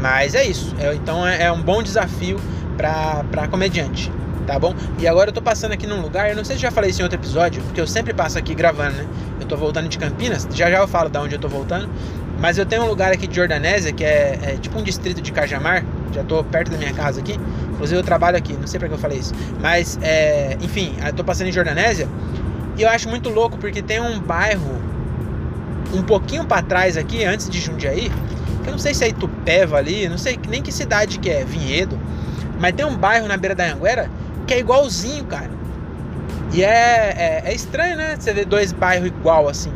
Mas 0.00 0.34
é 0.34 0.44
isso. 0.44 0.74
É, 0.80 0.94
então 0.94 1.26
é, 1.26 1.44
é 1.44 1.52
um 1.52 1.60
bom 1.60 1.82
desafio 1.82 2.40
pra 2.76 3.46
comediante 3.50 4.10
tá 4.46 4.58
bom? 4.58 4.74
E 4.98 5.06
agora 5.06 5.30
eu 5.30 5.32
tô 5.32 5.40
passando 5.40 5.72
aqui 5.72 5.86
num 5.86 6.00
lugar, 6.00 6.30
eu 6.30 6.36
não 6.36 6.44
sei 6.44 6.56
se 6.56 6.62
já 6.62 6.70
falei 6.70 6.90
isso 6.90 7.00
em 7.00 7.04
outro 7.04 7.18
episódio, 7.18 7.62
porque 7.62 7.80
eu 7.80 7.86
sempre 7.86 8.12
passo 8.12 8.38
aqui 8.38 8.54
gravando, 8.54 8.96
né? 8.96 9.06
Tô 9.52 9.58
voltando 9.58 9.86
de 9.86 9.98
Campinas, 9.98 10.48
já 10.50 10.70
já 10.70 10.78
eu 10.78 10.88
falo 10.88 11.10
de 11.10 11.18
onde 11.18 11.34
eu 11.34 11.38
tô 11.38 11.46
voltando, 11.46 11.86
mas 12.40 12.56
eu 12.56 12.64
tenho 12.64 12.84
um 12.84 12.86
lugar 12.86 13.12
aqui 13.12 13.26
de 13.26 13.36
Jordanésia, 13.36 13.92
que 13.92 14.02
é, 14.02 14.38
é 14.42 14.56
tipo 14.58 14.78
um 14.78 14.82
distrito 14.82 15.20
de 15.20 15.30
Cajamar, 15.30 15.84
já 16.10 16.24
tô 16.24 16.42
perto 16.42 16.70
da 16.70 16.78
minha 16.78 16.94
casa 16.94 17.20
aqui, 17.20 17.38
inclusive 17.70 18.00
eu 18.00 18.02
trabalho 18.02 18.38
aqui, 18.38 18.54
não 18.54 18.66
sei 18.66 18.80
pra 18.80 18.88
que 18.88 18.94
eu 18.94 18.98
falei 18.98 19.18
isso, 19.18 19.34
mas, 19.60 19.98
é, 20.00 20.56
enfim, 20.62 20.94
eu 21.06 21.12
tô 21.12 21.22
passando 21.22 21.48
em 21.48 21.52
Jordanésia, 21.52 22.08
e 22.78 22.82
eu 22.82 22.88
acho 22.88 23.10
muito 23.10 23.28
louco, 23.28 23.58
porque 23.58 23.82
tem 23.82 24.00
um 24.00 24.18
bairro 24.20 24.80
um 25.92 26.00
pouquinho 26.00 26.46
para 26.46 26.62
trás 26.62 26.96
aqui, 26.96 27.22
antes 27.22 27.50
de 27.50 27.60
Jundiaí, 27.60 28.10
que 28.62 28.68
eu 28.70 28.72
não 28.72 28.78
sei 28.78 28.94
se 28.94 29.04
é 29.04 29.08
Itupeva 29.10 29.76
ali, 29.76 30.08
não 30.08 30.16
sei 30.16 30.40
nem 30.48 30.62
que 30.62 30.72
cidade 30.72 31.18
que 31.18 31.28
é, 31.28 31.44
Vinhedo, 31.44 32.00
mas 32.58 32.72
tem 32.72 32.86
um 32.86 32.96
bairro 32.96 33.28
na 33.28 33.36
beira 33.36 33.54
da 33.54 33.70
Anguera 33.70 34.08
que 34.46 34.54
é 34.54 34.60
igualzinho, 34.60 35.26
cara. 35.26 35.50
E 36.52 36.62
é, 36.62 37.14
é, 37.16 37.42
é 37.46 37.54
estranho, 37.54 37.96
né? 37.96 38.16
Você 38.18 38.32
ver 38.32 38.44
dois 38.44 38.72
bairros 38.72 39.08
igual 39.08 39.48
assim. 39.48 39.72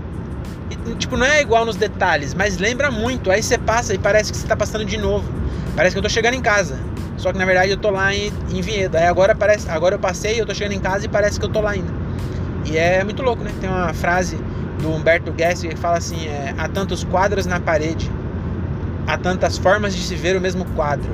E, 0.70 0.94
tipo, 0.96 1.16
não 1.16 1.24
é 1.26 1.40
igual 1.40 1.64
nos 1.64 1.76
detalhes, 1.76 2.34
mas 2.34 2.58
lembra 2.58 2.90
muito. 2.90 3.30
Aí 3.30 3.42
você 3.42 3.56
passa 3.56 3.94
e 3.94 3.98
parece 3.98 4.30
que 4.30 4.38
você 4.38 4.46
tá 4.46 4.56
passando 4.56 4.84
de 4.84 4.98
novo. 4.98 5.26
Parece 5.74 5.94
que 5.94 5.98
eu 5.98 6.02
tô 6.02 6.08
chegando 6.08 6.34
em 6.34 6.42
casa. 6.42 6.78
Só 7.16 7.32
que 7.32 7.38
na 7.38 7.46
verdade 7.46 7.70
eu 7.70 7.78
tô 7.78 7.90
lá 7.90 8.14
em, 8.14 8.30
em 8.50 8.60
Vinhedo. 8.60 8.96
Aí 8.96 9.06
agora 9.06 9.34
parece, 9.34 9.70
agora 9.70 9.94
eu 9.94 9.98
passei, 9.98 10.40
eu 10.40 10.44
tô 10.44 10.54
chegando 10.54 10.74
em 10.74 10.80
casa 10.80 11.06
e 11.06 11.08
parece 11.08 11.40
que 11.40 11.46
eu 11.46 11.50
tô 11.50 11.60
lá 11.60 11.70
ainda. 11.70 11.90
E 12.66 12.76
é 12.76 13.02
muito 13.02 13.22
louco, 13.22 13.42
né? 13.42 13.52
Tem 13.60 13.70
uma 13.70 13.94
frase 13.94 14.38
do 14.82 14.90
Humberto 14.90 15.32
Gessinger 15.36 15.74
que 15.74 15.80
fala 15.80 15.96
assim: 15.96 16.26
é, 16.26 16.54
há 16.58 16.68
tantos 16.68 17.04
quadros 17.04 17.46
na 17.46 17.58
parede, 17.58 18.10
há 19.06 19.16
tantas 19.16 19.56
formas 19.56 19.94
de 19.94 20.02
se 20.02 20.14
ver 20.14 20.36
o 20.36 20.40
mesmo 20.40 20.66
quadro. 20.76 21.10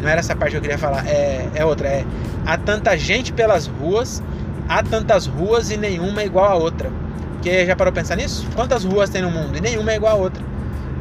Não 0.00 0.08
era 0.08 0.20
essa 0.20 0.36
parte 0.36 0.52
que 0.52 0.58
eu 0.58 0.60
queria 0.60 0.78
falar, 0.78 1.06
é, 1.06 1.48
é 1.54 1.64
outra. 1.64 1.88
É 1.88 2.04
há 2.48 2.56
tanta 2.56 2.96
gente 2.96 3.32
pelas 3.32 3.66
ruas, 3.66 4.22
há 4.68 4.82
tantas 4.82 5.26
ruas 5.26 5.70
e 5.70 5.76
nenhuma 5.76 6.22
é 6.22 6.26
igual 6.26 6.52
a 6.52 6.54
outra. 6.54 6.90
Porque 7.34 7.64
já 7.64 7.74
parou 7.74 7.92
pensar 7.92 8.16
nisso? 8.16 8.46
Quantas 8.54 8.84
ruas 8.84 9.08
tem 9.08 9.22
no 9.22 9.30
mundo 9.30 9.56
e 9.56 9.60
nenhuma 9.60 9.92
é 9.92 9.96
igual 9.96 10.16
a 10.16 10.18
outra? 10.18 10.42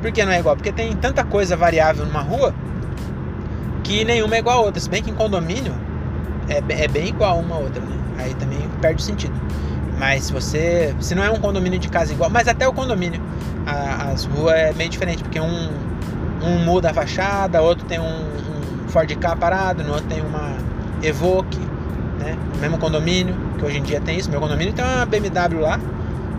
Por 0.01 0.11
que 0.11 0.23
não 0.23 0.31
é 0.31 0.39
igual? 0.39 0.55
Porque 0.55 0.71
tem 0.71 0.95
tanta 0.95 1.23
coisa 1.23 1.57
variável 1.57 2.05
numa 2.05 2.21
rua 2.21 2.53
que 3.83 4.05
nenhuma 4.05 4.35
é 4.35 4.39
igual 4.39 4.59
a 4.59 4.61
outra. 4.61 4.79
Se 4.79 4.89
bem 4.89 5.01
que 5.01 5.09
em 5.09 5.15
condomínio 5.15 5.73
é, 6.47 6.83
é 6.83 6.87
bem 6.87 7.07
igual 7.07 7.39
uma 7.39 7.55
a 7.55 7.59
outra, 7.59 7.81
né? 7.81 7.97
Aí 8.19 8.33
também 8.35 8.59
perde 8.81 9.01
o 9.01 9.05
sentido. 9.05 9.33
Mas 9.97 10.25
se 10.25 10.33
você. 10.33 10.95
Se 10.99 11.15
não 11.15 11.23
é 11.23 11.31
um 11.31 11.39
condomínio 11.39 11.79
de 11.79 11.89
casa 11.89 12.13
igual, 12.13 12.29
mas 12.29 12.47
até 12.47 12.67
o 12.67 12.73
condomínio, 12.73 13.21
a, 13.65 14.11
as 14.11 14.25
ruas 14.25 14.53
é 14.53 14.73
meio 14.73 14.89
diferente, 14.89 15.23
porque 15.23 15.39
um, 15.39 15.69
um 16.43 16.59
muda 16.63 16.91
a 16.91 16.93
fachada, 16.93 17.61
outro 17.61 17.85
tem 17.85 17.99
um, 17.99 18.03
um 18.05 18.87
Ford 18.89 19.11
K 19.15 19.35
parado, 19.35 19.83
no 19.83 19.93
outro 19.93 20.07
tem 20.07 20.21
uma 20.21 20.55
Evoque, 21.01 21.59
né? 22.27 22.37
No 22.55 22.59
mesmo 22.59 22.77
condomínio, 22.77 23.35
que 23.57 23.65
hoje 23.65 23.77
em 23.77 23.83
dia 23.83 24.01
tem 24.01 24.17
isso. 24.17 24.29
Meu 24.29 24.39
condomínio 24.39 24.73
tem 24.73 24.83
uma 24.83 25.05
BMW 25.05 25.61
lá 25.61 25.79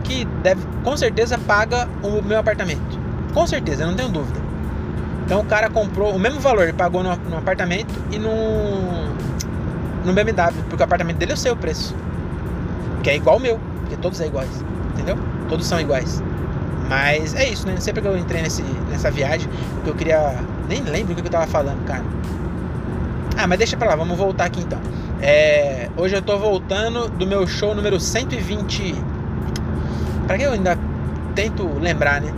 que 0.04 0.24
deve, 0.42 0.62
com 0.84 0.96
certeza 0.96 1.38
paga 1.38 1.88
o 2.02 2.22
meu 2.22 2.38
apartamento. 2.38 2.98
Com 3.32 3.46
certeza, 3.46 3.82
eu 3.84 3.88
não 3.88 3.94
tenho 3.94 4.08
dúvida. 4.08 4.40
Então 5.24 5.40
o 5.40 5.44
cara 5.44 5.68
comprou 5.68 6.14
o 6.14 6.18
mesmo 6.18 6.40
valor, 6.40 6.62
ele 6.62 6.72
pagou 6.72 7.02
no, 7.02 7.14
no 7.16 7.36
apartamento 7.36 7.94
e 8.10 8.18
no, 8.18 8.30
no 10.04 10.12
BMW, 10.12 10.52
porque 10.68 10.82
o 10.82 10.84
apartamento 10.84 11.16
dele 11.16 11.32
é 11.32 11.34
o 11.34 11.38
seu 11.38 11.56
preço. 11.56 11.94
Que 13.02 13.10
é 13.10 13.16
igual 13.16 13.36
ao 13.36 13.40
meu, 13.40 13.60
porque 13.80 13.96
todos 13.96 14.16
são 14.18 14.26
iguais, 14.26 14.64
entendeu? 14.94 15.18
Todos 15.48 15.66
são 15.66 15.80
iguais. 15.80 16.22
Mas 16.88 17.34
é 17.34 17.46
isso, 17.48 17.66
né? 17.66 17.76
Sempre 17.78 18.00
que 18.00 18.08
eu 18.08 18.16
entrei 18.16 18.40
nesse, 18.40 18.62
nessa 18.90 19.10
viagem, 19.10 19.48
que 19.84 19.90
eu 19.90 19.94
queria. 19.94 20.34
Nem 20.68 20.82
lembro 20.82 21.12
o 21.12 21.16
que 21.16 21.20
eu 21.20 21.30
tava 21.30 21.46
falando, 21.46 21.84
cara. 21.84 22.04
Ah, 23.36 23.46
mas 23.46 23.58
deixa 23.58 23.76
pra 23.76 23.88
lá, 23.88 23.96
vamos 23.96 24.16
voltar 24.16 24.46
aqui 24.46 24.60
então. 24.60 24.80
É, 25.20 25.90
hoje 25.96 26.14
eu 26.14 26.22
tô 26.22 26.38
voltando 26.38 27.08
do 27.08 27.26
meu 27.26 27.46
show 27.46 27.74
número 27.74 27.98
120. 27.98 28.94
Pra 30.26 30.36
que 30.38 30.44
eu 30.44 30.52
ainda 30.52 30.78
tento 31.34 31.66
lembrar, 31.80 32.20
né? 32.20 32.32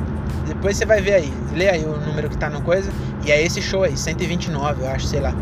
Depois 0.46 0.76
você 0.76 0.86
vai 0.86 1.00
ver 1.00 1.14
aí. 1.14 1.32
Lê 1.54 1.68
aí 1.68 1.84
o 1.84 1.96
número 1.98 2.30
que 2.30 2.38
tá 2.38 2.48
no 2.48 2.62
coisa. 2.62 2.90
E 3.24 3.30
é 3.30 3.42
esse 3.42 3.60
show 3.60 3.84
aí, 3.84 3.96
129, 3.96 4.82
eu 4.82 4.88
acho, 4.88 5.06
sei 5.06 5.20
lá. 5.20 5.34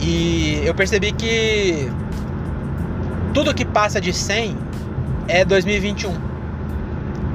E 0.00 0.62
eu 0.64 0.74
percebi 0.74 1.12
que 1.12 1.90
tudo 3.34 3.52
que 3.54 3.64
passa 3.64 4.00
de 4.00 4.12
100 4.12 4.56
é 5.28 5.44
2021. 5.44 6.14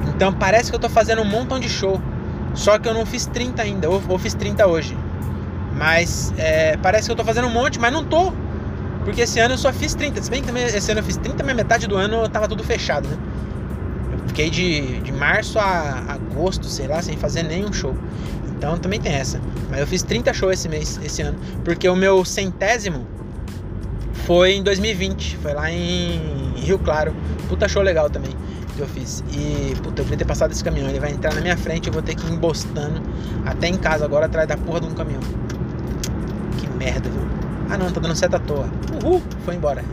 Então 0.08 0.32
parece 0.32 0.70
que 0.70 0.76
eu 0.76 0.80
tô 0.80 0.88
fazendo 0.88 1.22
um 1.22 1.24
montão 1.24 1.60
de 1.60 1.68
show. 1.68 2.00
Só 2.54 2.78
que 2.78 2.88
eu 2.88 2.94
não 2.94 3.06
fiz 3.06 3.26
30 3.26 3.62
ainda, 3.62 3.88
ou, 3.88 4.02
ou 4.08 4.18
fiz 4.18 4.34
30 4.34 4.66
hoje. 4.66 4.96
Mas 5.76 6.32
é, 6.38 6.76
parece 6.78 7.06
que 7.06 7.12
eu 7.12 7.16
tô 7.16 7.24
fazendo 7.24 7.46
um 7.46 7.50
monte, 7.50 7.78
mas 7.78 7.92
não 7.92 8.04
tô. 8.04 8.32
Porque 9.06 9.20
esse 9.20 9.38
ano 9.38 9.54
eu 9.54 9.58
só 9.58 9.72
fiz 9.72 9.94
30. 9.94 10.20
Se 10.20 10.28
bem 10.28 10.40
que 10.40 10.48
também 10.48 10.64
esse 10.64 10.90
ano 10.90 11.00
eu 11.00 11.04
fiz 11.04 11.16
30, 11.16 11.42
mas 11.44 11.54
metade 11.54 11.86
do 11.86 11.96
ano 11.96 12.28
tava 12.28 12.48
tudo 12.48 12.62
fechado, 12.62 13.08
né? 13.08 13.16
Eu 14.12 14.28
fiquei 14.28 14.50
de, 14.50 15.00
de 15.00 15.12
março 15.12 15.58
a 15.58 16.04
agosto, 16.08 16.66
sei 16.66 16.88
lá, 16.88 17.00
sem 17.00 17.16
fazer 17.16 17.44
nenhum 17.44 17.72
show. 17.72 17.94
Então 18.56 18.76
também 18.76 19.00
tem 19.00 19.12
essa. 19.12 19.40
Mas 19.70 19.80
eu 19.80 19.86
fiz 19.86 20.02
30 20.02 20.34
shows 20.34 20.54
esse 20.54 20.68
mês, 20.68 21.00
esse 21.04 21.22
ano. 21.22 21.38
Porque 21.64 21.88
o 21.88 21.94
meu 21.94 22.24
centésimo 22.24 23.06
foi 24.26 24.54
em 24.54 24.62
2020. 24.62 25.36
Foi 25.36 25.54
lá 25.54 25.70
em 25.70 26.54
Rio 26.56 26.78
Claro. 26.78 27.14
Puta 27.48 27.68
show 27.68 27.82
legal 27.82 28.10
também 28.10 28.34
que 28.74 28.80
eu 28.80 28.88
fiz. 28.88 29.22
E, 29.32 29.74
puta, 29.82 30.02
eu 30.02 30.04
queria 30.04 30.18
ter 30.18 30.24
passado 30.24 30.50
esse 30.50 30.64
caminhão. 30.64 30.88
Ele 30.88 31.00
vai 31.00 31.12
entrar 31.12 31.32
na 31.32 31.40
minha 31.40 31.56
frente, 31.56 31.86
eu 31.86 31.92
vou 31.92 32.02
ter 32.02 32.14
que 32.14 32.26
ir 32.26 32.32
embostando 32.32 33.00
até 33.44 33.68
em 33.68 33.76
casa 33.76 34.04
agora 34.04 34.26
atrás 34.26 34.48
da 34.48 34.56
porra 34.56 34.80
de 34.80 34.86
um 34.86 34.94
caminhão 34.94 35.20
merda, 36.76 37.08
viu? 37.08 37.35
Ah 37.68 37.76
não, 37.76 37.90
tá 37.90 38.00
dando 38.00 38.14
seta 38.14 38.36
à 38.36 38.40
toa. 38.40 38.68
Uhul, 39.02 39.22
foi 39.44 39.54
embora. 39.54 39.84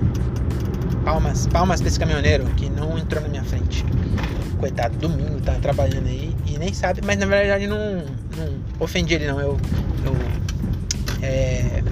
Palmas, 1.04 1.48
palmas 1.48 1.82
pra 1.82 1.90
esse 1.90 2.00
caminhoneiro 2.00 2.46
que 2.56 2.70
não 2.70 2.98
entrou 2.98 3.22
na 3.22 3.28
minha 3.28 3.44
frente. 3.44 3.84
Coitado, 4.60 4.98
domingo 4.98 5.42
tá 5.42 5.54
trabalhando 5.56 6.08
aí 6.08 6.34
e 6.46 6.58
nem 6.58 6.74
sabe, 6.74 7.02
mas 7.04 7.18
na 7.18 7.26
verdade 7.26 7.68
não, 7.68 7.78
não, 8.38 8.54
ofendi 8.80 9.14
ele 9.14 9.28
não, 9.28 9.40
eu, 9.40 9.58
eu 10.06 10.16
é, 11.22 11.84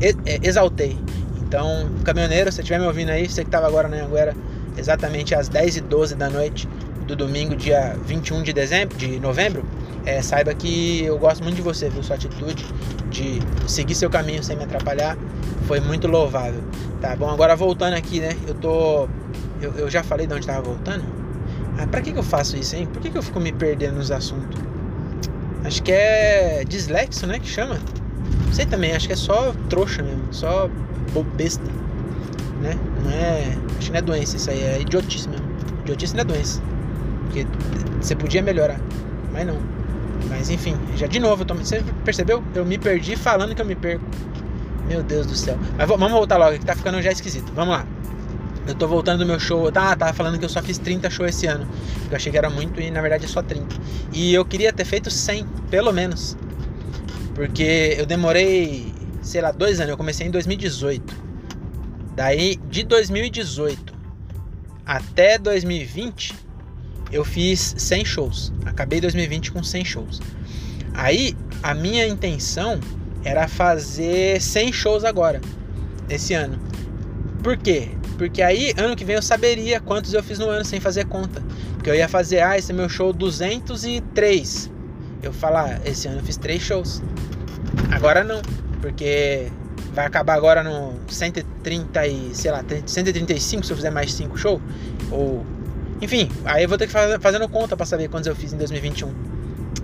é, 0.00 0.38
exaltei. 0.42 0.96
Então, 1.42 1.90
caminhoneiro, 2.04 2.50
se 2.50 2.60
estiver 2.60 2.80
me 2.80 2.86
ouvindo 2.86 3.10
aí, 3.10 3.28
você 3.28 3.42
que 3.42 3.48
estava 3.48 3.66
agora 3.66 3.88
na 3.88 4.04
Anguera, 4.04 4.34
exatamente 4.76 5.34
às 5.34 5.48
10 5.48 5.76
e 5.76 5.80
12 5.80 6.14
da 6.14 6.30
noite 6.30 6.68
do 7.06 7.14
domingo, 7.14 7.54
dia 7.54 7.96
21 8.04 8.42
de 8.42 8.52
dezembro, 8.52 8.96
de 8.96 9.20
novembro, 9.20 9.64
é, 10.06 10.22
saiba 10.22 10.54
que 10.54 11.04
eu 11.04 11.18
gosto 11.18 11.42
muito 11.42 11.56
de 11.56 11.62
você, 11.62 11.90
viu? 11.90 12.02
Sua 12.02 12.14
atitude 12.14 12.64
de 13.10 13.40
seguir 13.66 13.94
seu 13.94 14.08
caminho 14.08 14.42
sem 14.42 14.56
me 14.56 14.62
atrapalhar 14.64 15.18
foi 15.66 15.80
muito 15.80 16.06
louvável. 16.06 16.62
Tá 17.00 17.14
bom, 17.16 17.28
agora 17.28 17.56
voltando 17.56 17.94
aqui, 17.94 18.20
né? 18.20 18.30
Eu 18.46 18.54
tô. 18.54 19.08
Eu, 19.60 19.72
eu 19.76 19.90
já 19.90 20.02
falei 20.02 20.26
de 20.26 20.32
onde 20.32 20.46
tava 20.46 20.62
voltando. 20.62 21.04
Ah, 21.78 21.86
pra 21.86 22.00
que, 22.00 22.12
que 22.12 22.18
eu 22.18 22.22
faço 22.22 22.56
isso, 22.56 22.76
hein? 22.76 22.86
Por 22.86 23.02
que, 23.02 23.10
que 23.10 23.18
eu 23.18 23.22
fico 23.22 23.40
me 23.40 23.52
perdendo 23.52 23.96
nos 23.96 24.10
assuntos? 24.10 24.58
Acho 25.64 25.82
que 25.82 25.90
é 25.90 26.64
dislexo, 26.66 27.26
né? 27.26 27.38
Que 27.40 27.48
chama. 27.48 27.78
Sei 28.52 28.64
também, 28.64 28.94
acho 28.94 29.08
que 29.08 29.12
é 29.12 29.16
só 29.16 29.52
trouxa 29.68 30.02
mesmo, 30.02 30.22
só 30.30 30.70
besta, 31.36 31.64
né? 32.62 32.78
Não 33.02 33.10
é. 33.10 33.58
Acho 33.76 33.86
que 33.86 33.92
não 33.92 33.98
é 33.98 34.02
doença 34.02 34.36
isso 34.36 34.50
aí, 34.50 34.62
é 34.62 34.80
idiotice 34.80 35.28
mesmo. 35.28 35.46
Idiotice 35.80 36.14
não 36.14 36.20
é 36.20 36.24
doença. 36.24 36.62
Porque 37.24 37.46
você 38.00 38.14
podia 38.14 38.40
melhorar, 38.40 38.80
mas 39.32 39.46
não. 39.46 39.75
Mas 40.28 40.50
enfim, 40.50 40.76
já 40.96 41.06
de 41.06 41.18
novo, 41.18 41.44
tô, 41.44 41.54
você 41.54 41.82
percebeu? 42.04 42.42
Eu 42.54 42.64
me 42.64 42.78
perdi 42.78 43.16
falando 43.16 43.54
que 43.54 43.62
eu 43.62 43.66
me 43.66 43.74
perco. 43.74 44.04
Meu 44.88 45.02
Deus 45.02 45.26
do 45.26 45.34
céu. 45.34 45.58
Mas 45.76 45.88
vamos 45.88 46.10
voltar 46.10 46.36
logo, 46.36 46.58
que 46.58 46.64
tá 46.64 46.76
ficando 46.76 47.00
já 47.02 47.10
esquisito. 47.10 47.52
Vamos 47.54 47.76
lá. 47.76 47.86
Eu 48.66 48.74
tô 48.74 48.86
voltando 48.88 49.20
do 49.20 49.26
meu 49.26 49.38
show. 49.38 49.70
Tá, 49.70 49.94
tava 49.94 50.12
falando 50.12 50.38
que 50.38 50.44
eu 50.44 50.48
só 50.48 50.62
fiz 50.62 50.78
30 50.78 51.08
shows 51.10 51.30
esse 51.30 51.46
ano. 51.46 51.66
Eu 52.10 52.16
achei 52.16 52.30
que 52.30 52.38
era 52.38 52.50
muito 52.50 52.80
e 52.80 52.90
na 52.90 53.00
verdade 53.00 53.24
é 53.24 53.28
só 53.28 53.42
30. 53.42 53.76
E 54.12 54.34
eu 54.34 54.44
queria 54.44 54.72
ter 54.72 54.84
feito 54.84 55.10
100, 55.10 55.46
pelo 55.70 55.92
menos. 55.92 56.36
Porque 57.34 57.96
eu 57.98 58.06
demorei, 58.06 58.92
sei 59.22 59.40
lá, 59.40 59.50
dois 59.52 59.78
anos. 59.78 59.90
Eu 59.90 59.96
comecei 59.96 60.26
em 60.26 60.30
2018. 60.30 61.26
Daí, 62.14 62.56
de 62.70 62.82
2018 62.84 63.94
até 64.86 65.36
2020, 65.36 66.32
eu 67.12 67.24
fiz 67.24 67.74
100 67.78 68.04
shows. 68.04 68.52
Acabei 68.64 69.00
2020 69.00 69.52
com 69.52 69.62
100 69.62 69.84
shows. 69.84 70.20
Aí, 70.94 71.36
a 71.62 71.74
minha 71.74 72.06
intenção 72.06 72.80
era 73.24 73.46
fazer 73.48 74.40
100 74.40 74.72
shows 74.72 75.04
agora, 75.04 75.40
esse 76.08 76.32
ano. 76.32 76.58
Por 77.42 77.56
quê? 77.56 77.90
Porque 78.16 78.40
aí, 78.40 78.72
ano 78.78 78.96
que 78.96 79.04
vem, 79.04 79.16
eu 79.16 79.22
saberia 79.22 79.78
quantos 79.80 80.14
eu 80.14 80.22
fiz 80.22 80.38
no 80.38 80.48
ano 80.48 80.64
sem 80.64 80.80
fazer 80.80 81.04
conta. 81.06 81.42
Porque 81.74 81.90
eu 81.90 81.94
ia 81.94 82.08
fazer, 82.08 82.40
ah, 82.40 82.56
esse 82.56 82.72
é 82.72 82.74
meu 82.74 82.88
show 82.88 83.12
203. 83.12 84.70
Eu 85.22 85.32
falar, 85.32 85.80
ah, 85.84 85.88
esse 85.88 86.08
ano 86.08 86.18
eu 86.18 86.24
fiz 86.24 86.36
3 86.36 86.62
shows. 86.62 87.02
Agora 87.90 88.24
não, 88.24 88.40
porque 88.80 89.48
vai 89.92 90.06
acabar 90.06 90.34
agora 90.34 90.62
no 90.62 90.94
130 91.08 92.06
e, 92.06 92.34
sei 92.34 92.50
lá, 92.50 92.64
135 92.84 93.64
se 93.64 93.72
eu 93.72 93.76
fizer 93.76 93.90
mais 93.90 94.12
5 94.12 94.36
shows. 94.36 94.60
Ou. 95.10 95.44
Enfim, 96.00 96.30
aí 96.44 96.64
eu 96.64 96.68
vou 96.68 96.76
ter 96.76 96.86
que 96.86 96.92
fazer 96.92 97.18
fazendo 97.20 97.48
conta 97.48 97.76
para 97.76 97.86
saber 97.86 98.08
quantos 98.08 98.26
eu 98.26 98.36
fiz 98.36 98.52
em 98.52 98.56
2021. 98.58 99.08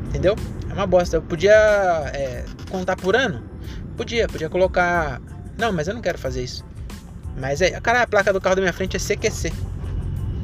Entendeu? 0.09 0.37
É 0.69 0.73
uma 0.73 0.87
bosta. 0.87 1.17
Eu 1.17 1.23
podia 1.23 1.53
é, 1.53 2.45
contar 2.71 2.97
por 2.97 3.17
ano? 3.17 3.43
Podia, 3.97 4.29
podia 4.29 4.49
colocar. 4.49 5.21
Não, 5.59 5.73
mas 5.73 5.89
eu 5.89 5.95
não 5.95 6.03
quero 6.03 6.19
fazer 6.19 6.43
isso. 6.43 6.65
Mas 7.39 7.63
é. 7.63 7.71
Cara, 7.81 8.03
a 8.03 8.07
placa 8.07 8.33
do 8.33 8.41
carro 8.41 8.57
da 8.57 8.63
minha 8.63 8.73
frente 8.73 8.97
é 8.97 9.01
CQC. 9.01 9.53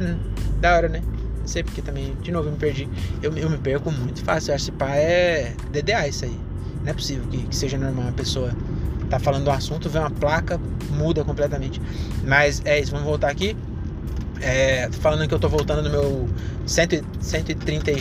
Hum, 0.01 0.19
da 0.61 0.75
hora, 0.75 0.89
né? 0.89 1.03
Não 1.41 1.47
sei 1.47 1.63
porque 1.63 1.83
também, 1.83 2.15
de 2.23 2.33
novo, 2.33 2.49
eu 2.49 2.53
me 2.53 2.59
perdi. 2.59 2.89
Eu, 3.23 3.37
eu 3.37 3.51
me 3.51 3.59
perco 3.59 3.91
muito 3.91 4.25
fácil. 4.25 4.53
Eu 4.53 4.55
acho 4.55 4.67
que 4.67 4.73
pá 4.73 4.95
é 4.95 5.55
DDA 5.71 6.09
isso 6.09 6.25
aí. 6.25 6.41
Não 6.83 6.91
é 6.91 6.95
possível 6.95 7.27
que, 7.29 7.43
que 7.43 7.57
seja 7.57 7.77
normal 7.77 8.05
uma 8.05 8.13
pessoa 8.13 8.53
tá 9.09 9.19
falando 9.19 9.45
do 9.45 9.51
assunto, 9.51 9.89
vê 9.89 9.99
uma 9.99 10.11
placa, 10.11 10.61
muda 10.91 11.25
completamente. 11.25 11.81
Mas 12.25 12.63
é 12.65 12.79
isso, 12.79 12.91
vamos 12.91 13.07
voltar 13.07 13.31
aqui. 13.31 13.57
É, 14.41 14.89
falando 15.01 15.27
que 15.27 15.35
eu 15.35 15.39
tô 15.39 15.49
voltando 15.49 15.83
no 15.83 15.91
meu 15.91 16.29
130 16.67 17.93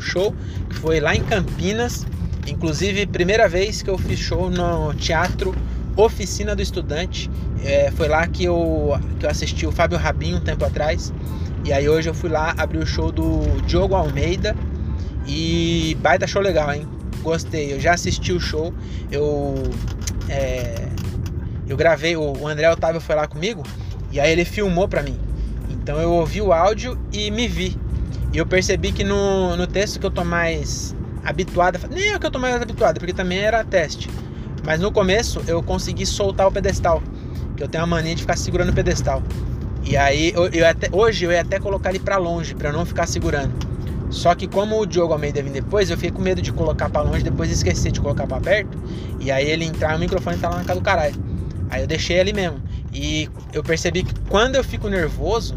show, 0.00 0.34
que 0.68 0.76
foi 0.76 1.00
lá 1.00 1.14
em 1.14 1.22
Campinas. 1.22 2.06
Inclusive, 2.46 3.06
primeira 3.06 3.48
vez 3.48 3.82
que 3.82 3.90
eu 3.90 3.98
fiz 3.98 4.18
show 4.18 4.50
no 4.50 4.94
Teatro 4.94 5.54
Oficina 5.96 6.56
do 6.56 6.62
Estudante. 6.62 7.30
É, 7.64 7.90
foi 7.92 8.08
lá 8.08 8.26
que 8.26 8.44
eu, 8.44 8.98
que 9.18 9.26
eu 9.26 9.30
assisti 9.30 9.66
o 9.66 9.72
Fábio 9.72 9.98
Rabin 9.98 10.34
um 10.34 10.40
tempo 10.40 10.64
atrás. 10.64 11.12
E 11.64 11.72
aí 11.72 11.88
hoje 11.88 12.08
eu 12.08 12.14
fui 12.14 12.28
lá 12.28 12.54
abrir 12.56 12.78
o 12.78 12.86
show 12.86 13.12
do 13.12 13.60
Diogo 13.66 13.94
Almeida. 13.94 14.56
E 15.26 15.96
baita 16.00 16.26
show 16.26 16.42
legal, 16.42 16.72
hein? 16.72 16.86
Gostei. 17.22 17.72
Eu 17.72 17.78
já 17.80 17.94
assisti 17.94 18.32
o 18.32 18.40
show. 18.40 18.74
Eu. 19.10 19.54
É, 20.28 20.88
eu 21.68 21.76
gravei, 21.76 22.16
o 22.16 22.46
André 22.48 22.70
Otávio 22.70 23.00
foi 23.00 23.14
lá 23.14 23.26
comigo. 23.26 23.62
E 24.10 24.18
aí 24.18 24.32
ele 24.32 24.44
filmou 24.44 24.88
pra 24.88 25.02
mim. 25.02 25.18
Então 25.82 25.98
eu 25.98 26.12
ouvi 26.12 26.40
o 26.40 26.52
áudio 26.52 26.96
e 27.12 27.30
me 27.30 27.48
vi. 27.48 27.76
E 28.32 28.38
eu 28.38 28.46
percebi 28.46 28.92
que 28.92 29.02
no, 29.02 29.56
no 29.56 29.66
texto 29.66 29.98
que 29.98 30.06
eu 30.06 30.10
tô 30.10 30.24
mais 30.24 30.94
habituado, 31.24 31.78
nem 31.90 32.10
é 32.10 32.16
o 32.16 32.20
que 32.20 32.26
eu 32.26 32.30
tô 32.30 32.38
mais 32.38 32.54
habituado, 32.54 32.98
porque 32.98 33.12
também 33.12 33.38
era 33.38 33.64
teste. 33.64 34.08
Mas 34.64 34.80
no 34.80 34.92
começo 34.92 35.42
eu 35.46 35.60
consegui 35.62 36.06
soltar 36.06 36.46
o 36.46 36.52
pedestal, 36.52 37.02
que 37.56 37.62
eu 37.64 37.68
tenho 37.68 37.82
a 37.82 37.86
mania 37.86 38.14
de 38.14 38.22
ficar 38.22 38.36
segurando 38.36 38.70
o 38.70 38.72
pedestal. 38.72 39.22
E 39.82 39.96
aí 39.96 40.32
eu, 40.34 40.46
eu 40.48 40.66
até, 40.66 40.88
hoje 40.92 41.24
eu 41.24 41.32
ia 41.32 41.40
até 41.40 41.58
colocar 41.58 41.90
ele 41.90 41.98
para 41.98 42.16
longe 42.16 42.54
para 42.54 42.72
não 42.72 42.86
ficar 42.86 43.06
segurando. 43.06 43.52
Só 44.08 44.34
que 44.34 44.46
como 44.46 44.78
o 44.78 44.86
Diogo 44.86 45.12
Almeida 45.12 45.42
vem 45.42 45.52
depois, 45.52 45.90
eu 45.90 45.96
fiquei 45.96 46.12
com 46.12 46.22
medo 46.22 46.40
de 46.40 46.52
colocar 46.52 46.88
para 46.88 47.02
longe, 47.02 47.24
depois 47.24 47.50
esquecer 47.50 47.90
de 47.90 48.00
colocar 48.00 48.26
para 48.26 48.40
perto. 48.40 48.78
E 49.18 49.32
aí 49.32 49.50
ele 49.50 49.64
entrar, 49.64 49.96
o 49.96 49.98
microfone 49.98 50.36
tá 50.36 50.48
lá 50.48 50.58
na 50.58 50.64
casa 50.64 50.78
do 50.78 50.84
caralho. 50.84 51.14
Aí 51.70 51.80
eu 51.80 51.86
deixei 51.86 52.20
ali 52.20 52.32
mesmo. 52.32 52.62
E 52.92 53.28
eu 53.52 53.62
percebi 53.62 54.02
que 54.02 54.14
quando 54.28 54.56
eu 54.56 54.62
fico 54.62 54.88
nervoso, 54.88 55.56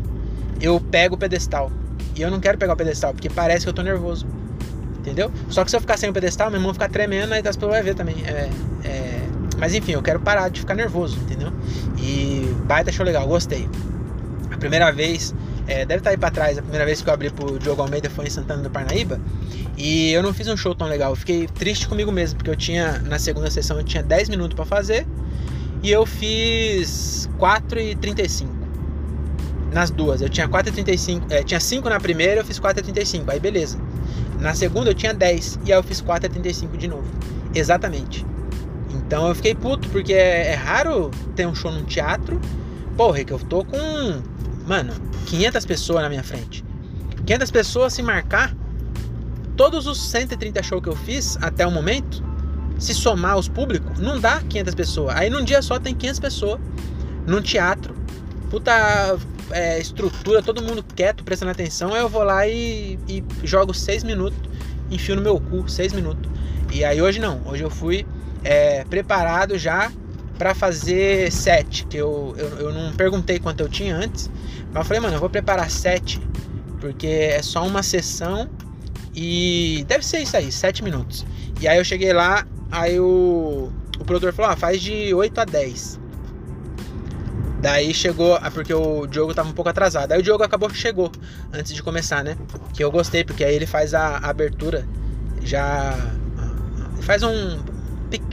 eu 0.62 0.80
pego 0.80 1.16
o 1.16 1.18
pedestal. 1.18 1.72
E 2.16 2.22
eu 2.22 2.32
não 2.32 2.40
quero 2.40 2.58
pegar 2.58 2.74
o 2.74 2.78
pedestal, 2.78 3.14
porque 3.14 3.30
parece 3.30 3.66
que 3.66 3.70
eu 3.70 3.74
tô 3.74 3.82
nervoso. 3.82 4.26
Entendeu? 5.00 5.32
Só 5.50 5.64
que 5.64 5.70
se 5.70 5.78
eu 5.78 5.82
ficar 5.82 5.98
sem 5.98 6.10
o 6.10 6.14
pedestal, 6.14 6.50
meu 6.50 6.60
irmão 6.60 6.74
fica 6.74 6.90
tremendo, 6.90 7.34
aí 7.34 7.40
as 7.40 7.56
pessoas 7.56 7.76
vão 7.76 7.84
ver 7.84 7.96
também. 7.96 8.16
É, 8.26 8.50
é... 8.84 9.22
Mas 9.58 9.74
enfim, 9.74 9.92
eu 9.92 10.02
quero 10.02 10.20
parar 10.20 10.50
de 10.50 10.62
ficar 10.62 10.74
nervoso, 10.74 11.18
entendeu? 11.18 11.52
E 11.98 12.54
baita 12.66 12.92
show 12.92 13.06
legal, 13.06 13.28
gostei. 13.28 13.70
A 14.52 14.58
primeira 14.58 14.92
vez, 14.92 15.34
é, 15.68 15.86
deve 15.86 16.00
estar 16.00 16.04
tá 16.04 16.10
aí 16.10 16.18
pra 16.18 16.32
trás, 16.32 16.58
a 16.58 16.62
primeira 16.62 16.86
vez 16.86 17.02
que 17.02 17.10
eu 17.10 17.14
abri 17.14 17.30
pro 17.30 17.60
Diogo 17.60 17.82
Almeida 17.82 18.10
foi 18.10 18.26
em 18.26 18.30
Santana 18.30 18.64
do 18.64 18.70
Parnaíba. 18.70 19.20
E 19.78 20.12
eu 20.12 20.24
não 20.24 20.34
fiz 20.34 20.48
um 20.48 20.58
show 20.58 20.74
tão 20.74 20.88
legal, 20.88 21.12
eu 21.12 21.16
fiquei 21.16 21.48
triste 21.48 21.88
comigo 21.88 22.12
mesmo, 22.12 22.38
porque 22.38 22.50
eu 22.50 22.56
tinha, 22.56 23.00
na 23.00 23.20
segunda 23.20 23.52
sessão, 23.52 23.78
eu 23.78 23.84
tinha 23.84 24.02
10 24.02 24.30
minutos 24.30 24.56
para 24.56 24.66
fazer. 24.66 25.06
E 25.84 25.92
eu 25.92 26.06
fiz 26.06 27.30
4 27.38 27.80
e 27.80 27.96
35 27.96 28.55
nas 29.76 29.92
duas. 29.92 30.22
Eu 30.22 30.30
tinha 30.30 30.48
4,35, 30.48 31.24
é, 31.30 31.44
tinha 31.44 31.60
5 31.60 31.90
na 31.90 32.00
primeira, 32.00 32.40
eu 32.40 32.46
fiz 32.46 32.58
4,35. 32.58 33.26
Aí 33.28 33.42
beleza. 33.42 33.78
Na 34.40 34.56
segunda 34.56 34.90
eu 34.90 34.94
tinha 34.94 35.14
10 35.14 35.60
e 35.66 35.74
aí 35.74 35.78
eu 35.78 35.84
fiz 35.84 36.02
4,35 36.02 36.78
de 36.78 36.88
novo. 36.88 37.08
Exatamente. 37.54 38.26
Então 38.94 39.28
eu 39.28 39.36
fiquei 39.36 39.54
puto 39.54 39.90
porque 39.90 40.14
é, 40.14 40.54
é, 40.54 40.56
raro 40.56 41.12
ter 41.36 41.46
um 41.46 41.54
show 41.54 41.72
num 41.72 41.84
teatro. 41.84 42.40
Porra, 42.96 43.22
que 43.26 43.34
eu 43.34 43.40
tô 43.40 43.66
com, 43.66 43.78
mano, 44.66 44.94
500 45.26 45.66
pessoas 45.66 46.02
na 46.04 46.08
minha 46.08 46.24
frente. 46.24 46.64
500 47.26 47.52
pessoas 47.52 47.92
se 47.92 48.02
marcar 48.02 48.56
todos 49.58 49.88
os 49.88 50.10
130 50.10 50.64
shows 50.64 50.82
que 50.82 50.90
eu 50.90 50.96
fiz 50.96 51.38
até 51.42 51.68
o 51.68 51.72
momento, 51.72 52.24
se 52.78 52.94
somar 52.94 53.38
os 53.38 53.50
públicos, 53.50 54.00
não 54.00 54.22
dá 54.22 54.40
500 54.40 54.74
pessoas. 54.74 55.16
Aí 55.18 55.30
num 55.30 55.44
dia 55.44 55.62
só 55.62 55.78
tem 55.78 55.94
500 55.94 56.20
pessoas 56.22 56.60
num 57.28 57.42
teatro. 57.42 57.94
Puta 58.50 59.18
é, 59.52 59.80
estrutura, 59.80 60.42
todo 60.42 60.62
mundo 60.62 60.84
quieto, 60.84 61.24
prestando 61.24 61.52
atenção, 61.52 61.94
aí 61.94 62.02
eu 62.02 62.10
vou 62.10 62.24
lá 62.24 62.48
e, 62.48 63.00
e 63.08 63.24
jogo 63.44 63.74
seis 63.74 64.04
minutos, 64.04 64.40
enfio 64.90 65.16
no 65.16 65.22
meu 65.22 65.40
cu, 65.40 65.70
seis 65.70 65.94
minutos. 65.94 66.30
E 66.72 66.84
aí 66.84 67.02
hoje 67.02 67.20
não, 67.20 67.42
hoje 67.46 67.64
eu 67.64 67.70
fui 67.70 68.06
é, 68.44 68.84
preparado 68.86 69.58
já 69.58 69.92
para 70.38 70.54
fazer 70.54 71.32
sete, 71.32 71.86
que 71.88 71.98
eu, 71.98 72.36
eu, 72.38 72.48
eu 72.60 72.74
não 72.74 72.92
perguntei 72.94 73.40
quanto 73.40 73.62
eu 73.62 73.70
tinha 73.70 73.96
antes, 73.96 74.30
mas 74.68 74.76
eu 74.76 74.84
falei, 74.84 75.00
mano, 75.00 75.16
eu 75.16 75.20
vou 75.20 75.30
preparar 75.30 75.70
sete, 75.72 76.20
porque 76.80 77.08
é 77.08 77.42
só 77.42 77.66
uma 77.66 77.82
sessão 77.82 78.50
e 79.16 79.86
deve 79.88 80.06
ser 80.06 80.20
isso 80.20 80.36
aí, 80.36 80.52
sete 80.52 80.84
minutos. 80.84 81.26
E 81.62 81.68
aí 81.68 81.78
eu 81.78 81.86
cheguei 81.86 82.12
lá, 82.12 82.46
aí 82.70 83.00
o, 83.00 83.72
o 83.98 84.06
produtor 84.06 84.34
falou, 84.34 84.52
ah, 84.52 84.56
faz 84.58 84.82
de 84.82 85.14
8 85.14 85.40
a 85.40 85.46
10. 85.46 86.00
Daí 87.66 87.96
chegou, 87.96 88.36
ah, 88.36 88.52
porque 88.52 88.72
o 88.72 89.08
Diogo 89.08 89.34
tava 89.34 89.50
um 89.50 89.52
pouco 89.52 89.68
atrasado. 89.68 90.12
Aí 90.12 90.20
o 90.20 90.22
Diogo 90.22 90.44
acabou 90.44 90.70
que 90.70 90.78
chegou 90.78 91.12
antes 91.52 91.74
de 91.74 91.82
começar, 91.82 92.24
né? 92.24 92.38
Que 92.76 92.84
eu 92.84 92.92
gostei, 92.92 93.24
porque 93.24 93.44
aí 93.44 93.56
ele 93.56 93.66
faz 93.66 93.96
a, 93.96 94.18
abertura 94.18 94.88
já. 95.42 95.98
Faz 97.02 97.24
um. 97.24 97.60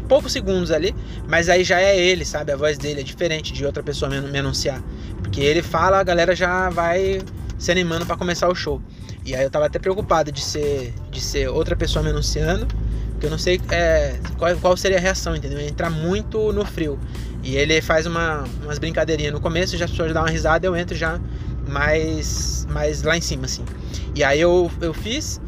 poucos 0.06 0.32
segundos 0.32 0.70
ali, 0.70 0.94
mas 1.26 1.48
aí 1.48 1.64
já 1.64 1.80
é 1.80 1.98
ele, 1.98 2.26
sabe? 2.26 2.52
A 2.52 2.56
voz 2.56 2.76
dele 2.76 3.00
é 3.00 3.02
diferente 3.02 3.54
de 3.54 3.64
outra 3.64 3.82
pessoa 3.82 4.10
me, 4.10 4.20
me 4.20 4.38
anunciar. 4.38 4.82
Porque 5.22 5.40
ele 5.40 5.62
fala, 5.62 5.98
a 5.98 6.04
galera 6.04 6.36
já 6.36 6.68
vai 6.68 7.22
se 7.58 7.72
animando 7.72 8.04
para 8.04 8.18
começar 8.18 8.50
o 8.50 8.54
show. 8.54 8.82
E 9.24 9.34
aí 9.34 9.44
eu 9.44 9.50
tava 9.50 9.64
até 9.64 9.78
preocupado 9.78 10.30
de 10.30 10.42
ser, 10.42 10.92
de 11.10 11.22
ser 11.22 11.48
outra 11.48 11.74
pessoa 11.74 12.02
me 12.02 12.10
anunciando 12.10 12.66
Porque 13.12 13.24
eu 13.24 13.30
não 13.30 13.38
sei 13.38 13.58
é, 13.70 14.18
qual, 14.36 14.54
qual, 14.56 14.76
seria 14.76 14.98
a 14.98 15.00
reação, 15.00 15.34
entendeu? 15.34 15.58
Entrar 15.58 15.88
muito 15.88 16.52
no 16.52 16.66
frio. 16.66 16.98
E 17.42 17.56
ele 17.56 17.80
faz 17.80 18.06
uma, 18.06 18.44
umas 18.62 18.78
brincadeirinhas 18.78 19.32
no 19.32 19.40
começo, 19.40 19.76
já 19.76 19.84
as 19.84 19.90
pessoas 19.90 20.12
dão 20.12 20.22
uma 20.22 20.30
risada, 20.30 20.66
eu 20.66 20.76
entro 20.76 20.96
já 20.96 21.20
mais, 21.68 22.66
mais 22.70 23.02
lá 23.02 23.16
em 23.16 23.20
cima, 23.20 23.46
assim. 23.46 23.64
E 24.14 24.22
aí 24.22 24.40
eu, 24.40 24.70
eu 24.80 24.94
fiz 24.94 25.40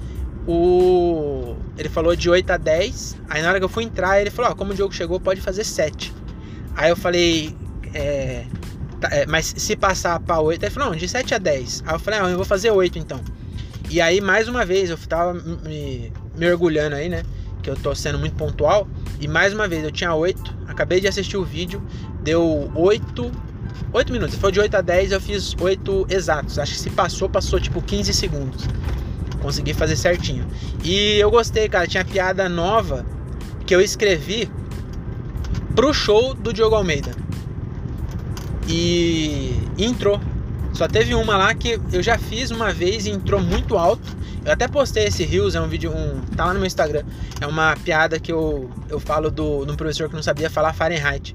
o. 0.47 1.57
Ele 1.77 1.89
falou 1.89 2.15
de 2.15 2.29
8 2.29 2.51
a 2.51 2.57
10. 2.57 3.17
Aí 3.29 3.43
na 3.43 3.49
hora 3.49 3.59
que 3.59 3.65
eu 3.65 3.69
fui 3.69 3.85
entrar, 3.85 4.21
ele 4.21 4.31
falou: 4.31 4.51
Ó, 4.51 4.55
como 4.55 4.73
o 4.73 4.75
Diogo 4.75 4.93
chegou, 4.93 5.21
pode 5.21 5.41
fazer 5.41 5.65
7. 5.65 6.13
Aí 6.77 6.91
eu 6.91 6.97
falei: 6.97 7.55
É. 7.93 8.45
Tá, 9.01 9.09
é 9.11 9.27
mas 9.27 9.55
se 9.57 9.77
passar 9.77 10.19
pra 10.21 10.41
8, 10.41 10.63
ele 10.63 10.71
falou: 10.71 10.91
Não, 10.91 10.97
de 10.97 11.09
7 11.09 11.35
a 11.35 11.39
10. 11.39 11.85
Aí 11.87 11.95
eu 11.95 11.99
falei: 11.99 12.21
Ah, 12.21 12.29
eu 12.31 12.37
vou 12.37 12.45
fazer 12.45 12.71
8 12.71 12.99
então. 12.99 13.21
E 13.91 14.01
aí, 14.01 14.21
mais 14.21 14.49
uma 14.49 14.65
vez, 14.65 14.91
eu 14.91 14.97
tava 14.97 15.35
me, 15.35 16.13
me 16.37 16.51
orgulhando 16.51 16.97
aí, 16.97 17.09
né? 17.09 17.23
Que 17.65 17.71
eu 17.71 17.77
tô 17.77 17.95
sendo 17.95 18.19
muito 18.19 18.37
pontual. 18.37 18.87
E 19.19 19.27
mais 19.27 19.55
uma 19.55 19.67
vez, 19.67 19.83
eu 19.83 19.91
tinha 19.91 20.15
8. 20.15 20.55
Acabei 20.69 21.01
de 21.01 21.09
assistir 21.09 21.39
o 21.39 21.45
vídeo. 21.45 21.83
Deu 22.23 22.71
8. 22.75 23.33
8 23.91 24.13
minutos. 24.13 24.37
For 24.37 24.53
de 24.53 24.61
8 24.61 24.77
a 24.77 24.81
10, 24.83 25.13
eu 25.13 25.21
fiz 25.21 25.57
8 25.59 26.07
exatos. 26.11 26.59
Acho 26.59 26.75
que 26.75 26.79
se 26.79 26.91
passou, 26.91 27.27
passou 27.27 27.59
tipo 27.59 27.81
15 27.81 28.13
segundos. 28.13 28.67
Consegui 29.41 29.73
fazer 29.73 29.97
certinho. 29.97 30.47
E 30.85 31.17
eu 31.17 31.31
gostei, 31.31 31.67
cara. 31.67 31.87
Tinha 31.87 32.05
piada 32.05 32.51
nova 32.51 33.07
que 33.67 33.75
eu 33.75 33.81
escrevi 33.81 34.47
pro 35.75 35.95
show 35.95 36.35
do 36.35 36.53
Diogo 36.53 36.77
Almeida. 36.77 37.13
E 38.69 39.59
entrou. 39.79 40.21
Só 40.75 40.87
teve 40.87 41.15
uma 41.15 41.39
lá 41.39 41.55
que 41.55 41.81
eu 41.93 42.03
já 42.03 42.19
fiz 42.19 42.51
uma 42.51 42.75
vez 42.75 43.07
e 43.07 43.11
entrou 43.11 43.41
muito 43.41 43.79
alto. 43.79 44.15
Eu 44.45 44.53
até 44.53 44.69
postei 44.69 45.05
esse 45.05 45.25
Rios, 45.25 45.55
é 45.55 45.61
um 45.61 45.69
vídeo, 45.69 45.91
um, 45.91 46.21
tá 46.37 46.45
lá 46.45 46.53
no 46.53 46.61
meu 46.61 46.67
Instagram. 46.67 47.03
É 47.41 47.47
uma 47.47 47.75
piada 47.77 48.21
que 48.21 48.31
eu, 48.31 48.71
eu 48.91 49.01
falo 49.01 49.31
do, 49.31 49.63
um 49.63 49.75
professor 49.75 50.09
que 50.09 50.15
não 50.15 50.23
sabia 50.23 50.51
falar 50.51 50.75
Fahrenheit. 50.75 51.35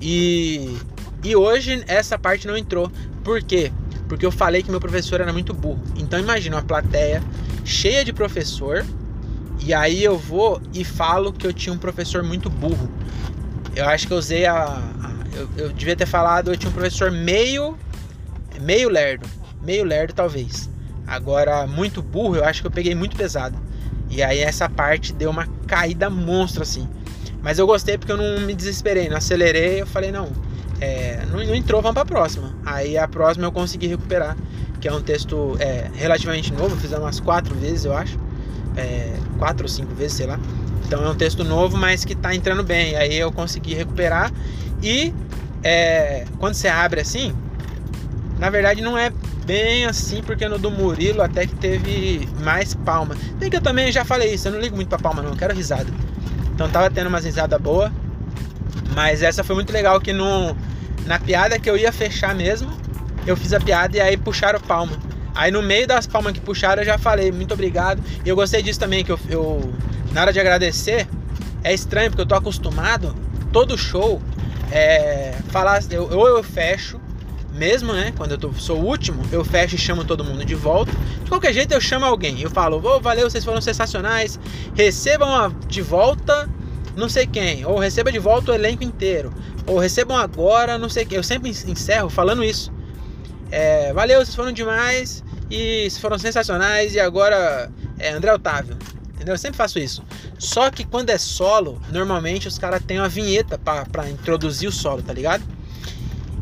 E, 0.00 0.76
e 1.22 1.34
hoje 1.34 1.82
essa 1.86 2.18
parte 2.18 2.46
não 2.46 2.56
entrou. 2.56 2.92
Por 3.22 3.42
quê? 3.42 3.72
Porque 4.08 4.26
eu 4.26 4.30
falei 4.30 4.62
que 4.62 4.70
meu 4.70 4.80
professor 4.80 5.22
era 5.22 5.32
muito 5.32 5.54
burro. 5.54 5.82
Então 5.96 6.20
imagina 6.20 6.56
uma 6.56 6.62
plateia 6.62 7.22
cheia 7.64 8.04
de 8.04 8.12
professor. 8.12 8.84
E 9.60 9.72
aí 9.72 10.04
eu 10.04 10.18
vou 10.18 10.60
e 10.74 10.84
falo 10.84 11.32
que 11.32 11.46
eu 11.46 11.52
tinha 11.52 11.72
um 11.72 11.78
professor 11.78 12.22
muito 12.22 12.50
burro. 12.50 12.90
Eu 13.74 13.88
acho 13.88 14.06
que 14.06 14.12
eu 14.12 14.18
usei 14.18 14.44
a. 14.44 14.64
a 14.64 15.14
eu, 15.34 15.48
eu 15.56 15.68
devia 15.70 15.96
ter 15.96 16.06
falado 16.06 16.52
eu 16.52 16.56
tinha 16.56 16.70
um 16.70 16.72
professor 16.72 17.10
meio 17.10 17.76
meio 18.60 18.88
lerdo, 18.88 19.26
meio 19.62 19.84
lerdo 19.84 20.12
talvez. 20.12 20.68
Agora, 21.06 21.66
muito 21.66 22.02
burro, 22.02 22.36
eu 22.36 22.44
acho 22.44 22.60
que 22.60 22.66
eu 22.66 22.70
peguei 22.70 22.94
muito 22.94 23.16
pesado. 23.16 23.56
E 24.10 24.22
aí 24.22 24.40
essa 24.40 24.68
parte 24.68 25.12
deu 25.12 25.30
uma 25.30 25.46
caída 25.66 26.08
monstro 26.08 26.62
assim. 26.62 26.88
Mas 27.42 27.58
eu 27.58 27.66
gostei 27.66 27.98
porque 27.98 28.12
eu 28.12 28.16
não 28.16 28.40
me 28.40 28.54
desesperei, 28.54 29.08
não 29.08 29.16
acelerei, 29.16 29.82
eu 29.82 29.86
falei, 29.86 30.10
não, 30.10 30.30
é, 30.80 31.24
não, 31.30 31.44
não, 31.44 31.54
entrou, 31.54 31.82
vamos 31.82 31.94
pra 31.94 32.04
próxima. 32.04 32.54
Aí 32.64 32.96
a 32.96 33.06
próxima 33.06 33.46
eu 33.46 33.52
consegui 33.52 33.86
recuperar, 33.86 34.36
que 34.80 34.88
é 34.88 34.92
um 34.92 35.02
texto 35.02 35.56
é, 35.60 35.90
relativamente 35.94 36.52
novo, 36.52 36.76
fiz 36.76 36.92
umas 36.92 37.20
quatro 37.20 37.54
vezes, 37.54 37.84
eu 37.84 37.94
acho. 37.94 38.18
É, 38.76 39.14
quatro 39.38 39.64
ou 39.64 39.68
cinco 39.68 39.94
vezes, 39.94 40.16
sei 40.16 40.26
lá. 40.26 40.38
Então 40.86 41.04
é 41.04 41.08
um 41.08 41.14
texto 41.14 41.44
novo, 41.44 41.76
mas 41.76 42.04
que 42.04 42.14
tá 42.14 42.34
entrando 42.34 42.62
bem. 42.62 42.96
Aí 42.96 43.14
eu 43.16 43.30
consegui 43.30 43.74
recuperar. 43.74 44.32
E 44.82 45.12
é, 45.62 46.24
quando 46.38 46.54
você 46.54 46.68
abre 46.68 47.00
assim, 47.00 47.34
na 48.38 48.50
verdade 48.50 48.82
não 48.82 48.96
é 48.98 49.10
bem 49.44 49.84
assim, 49.84 50.22
porque 50.22 50.48
no 50.48 50.58
do 50.58 50.70
Murilo 50.70 51.22
até 51.22 51.46
que 51.46 51.54
teve 51.54 52.28
mais 52.42 52.74
palma. 52.74 53.14
Tem 53.38 53.50
que 53.50 53.56
eu 53.56 53.60
também 53.60 53.92
já 53.92 54.04
falei 54.04 54.34
isso, 54.34 54.48
eu 54.48 54.52
não 54.52 54.60
ligo 54.60 54.76
muito 54.76 54.88
pra 54.88 54.98
palma 54.98 55.22
não, 55.22 55.30
eu 55.30 55.36
quero 55.36 55.54
risada. 55.54 55.86
Então 56.54 56.68
tava 56.68 56.90
tendo 56.90 57.08
umas 57.08 57.24
risadas 57.24 57.60
boas. 57.60 57.90
Mas 58.94 59.22
essa 59.22 59.42
foi 59.42 59.54
muito 59.54 59.72
legal 59.72 60.00
que 60.00 60.12
no, 60.12 60.56
na 61.04 61.18
piada 61.18 61.58
que 61.58 61.68
eu 61.68 61.76
ia 61.76 61.92
fechar 61.92 62.34
mesmo, 62.34 62.70
eu 63.26 63.36
fiz 63.36 63.52
a 63.52 63.60
piada 63.60 63.96
e 63.96 64.00
aí 64.00 64.16
puxaram 64.16 64.60
palma. 64.60 64.96
Aí 65.34 65.50
no 65.50 65.62
meio 65.62 65.86
das 65.86 66.06
palmas 66.06 66.32
que 66.32 66.40
puxaram 66.40 66.82
eu 66.82 66.86
já 66.86 66.96
falei, 66.96 67.32
muito 67.32 67.52
obrigado. 67.54 68.02
E 68.24 68.28
eu 68.28 68.36
gostei 68.36 68.62
disso 68.62 68.78
também, 68.78 69.04
que 69.04 69.10
eu, 69.10 69.18
eu 69.28 69.74
na 70.12 70.22
hora 70.22 70.32
de 70.32 70.38
agradecer, 70.38 71.08
é 71.62 71.74
estranho, 71.74 72.10
porque 72.10 72.22
eu 72.22 72.26
tô 72.26 72.36
acostumado, 72.36 73.14
todo 73.52 73.76
show, 73.76 74.22
é, 74.70 75.34
falar, 75.48 75.82
eu, 75.90 76.08
ou 76.08 76.28
eu 76.28 76.42
fecho, 76.42 77.00
mesmo, 77.54 77.92
né? 77.92 78.12
Quando 78.16 78.32
eu 78.32 78.38
tô, 78.38 78.52
sou 78.54 78.80
o 78.80 78.84
último, 78.84 79.22
eu 79.32 79.44
fecho 79.44 79.76
e 79.76 79.78
chamo 79.78 80.04
todo 80.04 80.24
mundo 80.24 80.44
de 80.44 80.54
volta. 80.54 80.92
De 81.22 81.28
qualquer 81.30 81.52
jeito, 81.52 81.72
eu 81.72 81.80
chamo 81.80 82.04
alguém. 82.04 82.40
Eu 82.40 82.50
falo, 82.50 82.80
oh, 82.84 83.00
valeu, 83.00 83.28
vocês 83.28 83.44
foram 83.44 83.60
sensacionais. 83.60 84.38
Recebam 84.74 85.54
de 85.68 85.80
volta 85.80 86.48
não 86.96 87.08
sei 87.08 87.26
quem. 87.26 87.64
Ou 87.64 87.78
receba 87.78 88.10
de 88.10 88.18
volta 88.18 88.52
o 88.52 88.54
elenco 88.54 88.84
inteiro. 88.84 89.32
Ou 89.66 89.78
recebam 89.78 90.16
agora 90.16 90.78
não 90.78 90.88
sei 90.88 91.04
quem. 91.04 91.16
Eu 91.16 91.24
sempre 91.24 91.50
encerro 91.50 92.08
falando 92.08 92.44
isso. 92.44 92.72
É, 93.50 93.92
valeu, 93.92 94.24
vocês 94.24 94.34
foram 94.34 94.52
demais. 94.52 95.22
E 95.50 95.88
foram 96.00 96.18
sensacionais. 96.18 96.94
E 96.94 97.00
agora 97.00 97.70
é 97.98 98.10
André 98.10 98.32
Otávio. 98.32 98.76
Entendeu? 99.14 99.34
Eu 99.34 99.38
sempre 99.38 99.56
faço 99.56 99.78
isso. 99.78 100.02
Só 100.38 100.70
que 100.70 100.84
quando 100.84 101.10
é 101.10 101.18
solo, 101.18 101.80
normalmente 101.90 102.48
os 102.48 102.58
caras 102.58 102.82
têm 102.84 102.98
uma 102.98 103.08
vinheta 103.08 103.58
para 103.58 104.08
introduzir 104.08 104.68
o 104.68 104.72
solo, 104.72 105.02
tá 105.02 105.12
ligado? 105.12 105.42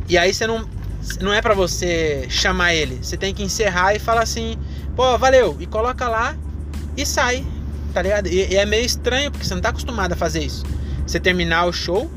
E 0.08 0.18
aí 0.18 0.32
você 0.32 0.46
não 0.46 0.66
não 1.20 1.32
é 1.32 1.42
para 1.42 1.54
você 1.54 2.26
chamar 2.28 2.74
ele. 2.74 2.98
Você 3.02 3.16
tem 3.16 3.34
que 3.34 3.42
encerrar 3.42 3.94
e 3.94 3.98
falar 3.98 4.22
assim, 4.22 4.56
pô, 4.94 5.16
valeu, 5.18 5.56
e 5.60 5.66
coloca 5.66 6.08
lá 6.08 6.36
e 6.96 7.04
sai, 7.04 7.44
tá 7.92 8.02
ligado? 8.02 8.28
E, 8.28 8.52
e, 8.52 8.56
é 8.56 8.64
meio 8.64 8.84
estranho 8.84 9.30
porque 9.30 9.46
você 9.46 9.54
não 9.54 9.62
tá 9.62 9.70
acostumado 9.70 10.12
a 10.12 10.16
fazer 10.16 10.44
isso. 10.44 10.64
Você 11.06 11.18
terminar 11.18 11.66
o 11.66 11.72
show, 11.72 12.10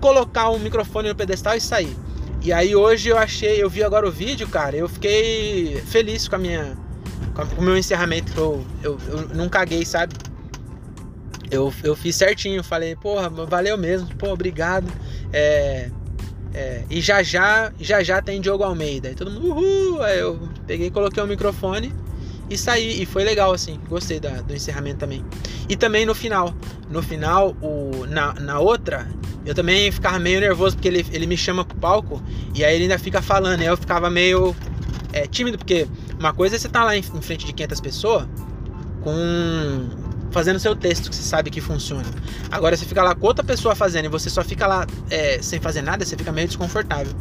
colocar 0.00 0.50
um 0.50 0.58
microfone 0.58 1.08
no 1.08 1.14
pedestal 1.14 1.56
e 1.56 1.60
sair. 1.60 1.96
E 2.42 2.52
aí 2.52 2.74
hoje 2.74 3.08
eu 3.08 3.18
achei, 3.18 3.62
eu 3.62 3.68
vi 3.68 3.82
agora 3.82 4.06
o 4.06 4.10
vídeo, 4.10 4.48
cara, 4.48 4.74
eu 4.76 4.88
fiquei 4.88 5.82
feliz 5.86 6.26
com 6.26 6.36
a 6.36 6.38
minha 6.38 6.76
com 7.34 7.60
o 7.60 7.64
meu 7.64 7.76
encerramento, 7.76 8.32
eu, 8.36 8.64
eu, 8.82 8.98
eu 9.08 9.28
não 9.34 9.48
caguei, 9.48 9.84
sabe? 9.84 10.14
Eu, 11.50 11.72
eu 11.82 11.96
fiz 11.96 12.16
certinho, 12.16 12.62
falei, 12.62 12.94
porra, 12.96 13.28
valeu 13.28 13.76
mesmo, 13.76 14.08
pô, 14.16 14.30
obrigado. 14.30 14.86
É, 15.32 15.90
é, 16.52 16.84
e 16.90 17.00
já 17.00 17.22
já, 17.22 17.72
já 17.78 18.02
já 18.02 18.20
tem 18.20 18.40
Diogo 18.40 18.64
Almeida. 18.64 19.10
E 19.10 19.14
todo 19.14 19.30
mundo, 19.30 19.48
uhul! 19.48 20.02
Aí 20.02 20.18
eu 20.18 20.48
peguei, 20.66 20.90
coloquei 20.90 21.22
o 21.22 21.26
microfone 21.26 21.92
e 22.48 22.58
saí. 22.58 23.02
E 23.02 23.06
foi 23.06 23.22
legal, 23.22 23.52
assim. 23.52 23.78
Gostei 23.88 24.18
da, 24.18 24.40
do 24.42 24.54
encerramento 24.54 24.98
também. 24.98 25.24
E 25.68 25.76
também 25.76 26.04
no 26.04 26.14
final. 26.14 26.54
No 26.90 27.02
final, 27.02 27.56
o, 27.62 28.04
na, 28.08 28.34
na 28.34 28.58
outra, 28.58 29.08
eu 29.46 29.54
também 29.54 29.90
ficava 29.92 30.18
meio 30.18 30.40
nervoso 30.40 30.76
porque 30.76 30.88
ele, 30.88 31.06
ele 31.12 31.26
me 31.26 31.36
chama 31.36 31.64
pro 31.64 31.76
palco 31.78 32.20
e 32.54 32.64
aí 32.64 32.74
ele 32.74 32.84
ainda 32.84 32.98
fica 32.98 33.22
falando. 33.22 33.62
E 33.62 33.66
eu 33.66 33.76
ficava 33.76 34.10
meio 34.10 34.54
é, 35.12 35.26
tímido, 35.26 35.56
porque 35.56 35.86
uma 36.18 36.32
coisa 36.32 36.56
é 36.56 36.58
você 36.58 36.66
estar 36.66 36.80
tá 36.80 36.84
lá 36.84 36.96
em, 36.96 37.00
em 37.00 37.22
frente 37.22 37.46
de 37.46 37.52
500 37.52 37.80
pessoas 37.80 38.28
com 39.02 39.88
fazendo 40.30 40.58
seu 40.58 40.74
texto 40.74 41.10
que 41.10 41.16
você 41.16 41.22
sabe 41.22 41.50
que 41.50 41.60
funciona. 41.60 42.06
Agora 42.50 42.76
você 42.76 42.84
fica 42.84 43.02
lá 43.02 43.14
com 43.14 43.26
outra 43.26 43.44
pessoa 43.44 43.74
fazendo 43.74 44.06
e 44.06 44.08
você 44.08 44.30
só 44.30 44.42
fica 44.42 44.66
lá 44.66 44.86
é, 45.10 45.40
sem 45.42 45.60
fazer 45.60 45.82
nada, 45.82 46.04
você 46.04 46.16
fica 46.16 46.32
meio 46.32 46.46
desconfortável. 46.46 47.12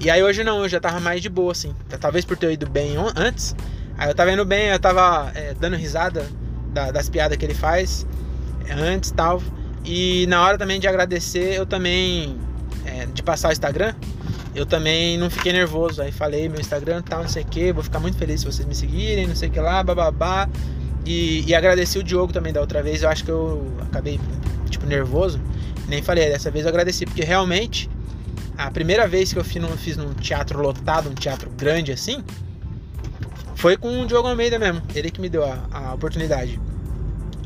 E 0.00 0.10
aí 0.10 0.22
hoje 0.22 0.44
não, 0.44 0.62
eu 0.62 0.68
já 0.68 0.78
tava 0.78 1.00
mais 1.00 1.20
de 1.20 1.28
boa, 1.28 1.52
assim. 1.52 1.74
Talvez 2.00 2.24
por 2.24 2.36
ter 2.36 2.52
ido 2.52 2.68
bem 2.68 2.94
antes. 3.16 3.54
Aí 3.96 4.08
eu 4.08 4.14
tava 4.14 4.32
indo 4.32 4.44
bem, 4.44 4.68
eu 4.68 4.78
tava 4.78 5.32
é, 5.34 5.54
dando 5.54 5.76
risada 5.76 6.24
da, 6.72 6.92
das 6.92 7.08
piadas 7.08 7.36
que 7.36 7.44
ele 7.44 7.54
faz 7.54 8.06
é, 8.66 8.72
antes 8.72 9.10
tal. 9.10 9.42
E 9.84 10.26
na 10.28 10.44
hora 10.44 10.56
também 10.56 10.78
de 10.78 10.86
agradecer, 10.86 11.54
eu 11.54 11.66
também. 11.66 12.38
É, 12.84 13.06
de 13.06 13.22
passar 13.22 13.50
o 13.50 13.52
Instagram, 13.52 13.94
eu 14.54 14.64
também 14.64 15.18
não 15.18 15.28
fiquei 15.28 15.52
nervoso. 15.52 16.00
Aí 16.00 16.12
falei 16.12 16.48
meu 16.48 16.60
Instagram 16.60 17.02
tal, 17.02 17.22
não 17.22 17.28
sei 17.28 17.42
o 17.42 17.46
que, 17.46 17.72
vou 17.72 17.82
ficar 17.82 17.98
muito 17.98 18.16
feliz 18.16 18.40
se 18.40 18.46
vocês 18.46 18.66
me 18.66 18.74
seguirem, 18.74 19.26
não 19.26 19.34
sei 19.34 19.48
o 19.48 19.52
que 19.52 19.60
lá, 19.60 19.82
bababá. 19.82 20.48
E, 21.08 21.42
e 21.46 21.54
agradeci 21.54 21.98
o 21.98 22.02
Diogo 22.02 22.34
também 22.34 22.52
da 22.52 22.60
outra 22.60 22.82
vez. 22.82 23.02
Eu 23.02 23.08
acho 23.08 23.24
que 23.24 23.30
eu 23.30 23.66
acabei, 23.80 24.20
tipo, 24.68 24.84
nervoso. 24.84 25.40
Nem 25.88 26.02
falei, 26.02 26.28
dessa 26.28 26.50
vez 26.50 26.66
eu 26.66 26.68
agradeci, 26.68 27.06
porque 27.06 27.24
realmente 27.24 27.88
a 28.58 28.70
primeira 28.70 29.08
vez 29.08 29.32
que 29.32 29.38
eu 29.38 29.44
fiz 29.44 29.62
num, 29.62 29.74
fiz 29.74 29.96
num 29.96 30.12
teatro 30.12 30.60
lotado, 30.60 31.08
um 31.08 31.14
teatro 31.14 31.48
grande 31.56 31.92
assim, 31.92 32.22
foi 33.54 33.78
com 33.78 34.02
o 34.02 34.06
Diogo 34.06 34.28
Almeida 34.28 34.58
mesmo. 34.58 34.82
Ele 34.94 35.10
que 35.10 35.18
me 35.18 35.30
deu 35.30 35.44
a, 35.44 35.66
a 35.70 35.94
oportunidade. 35.94 36.60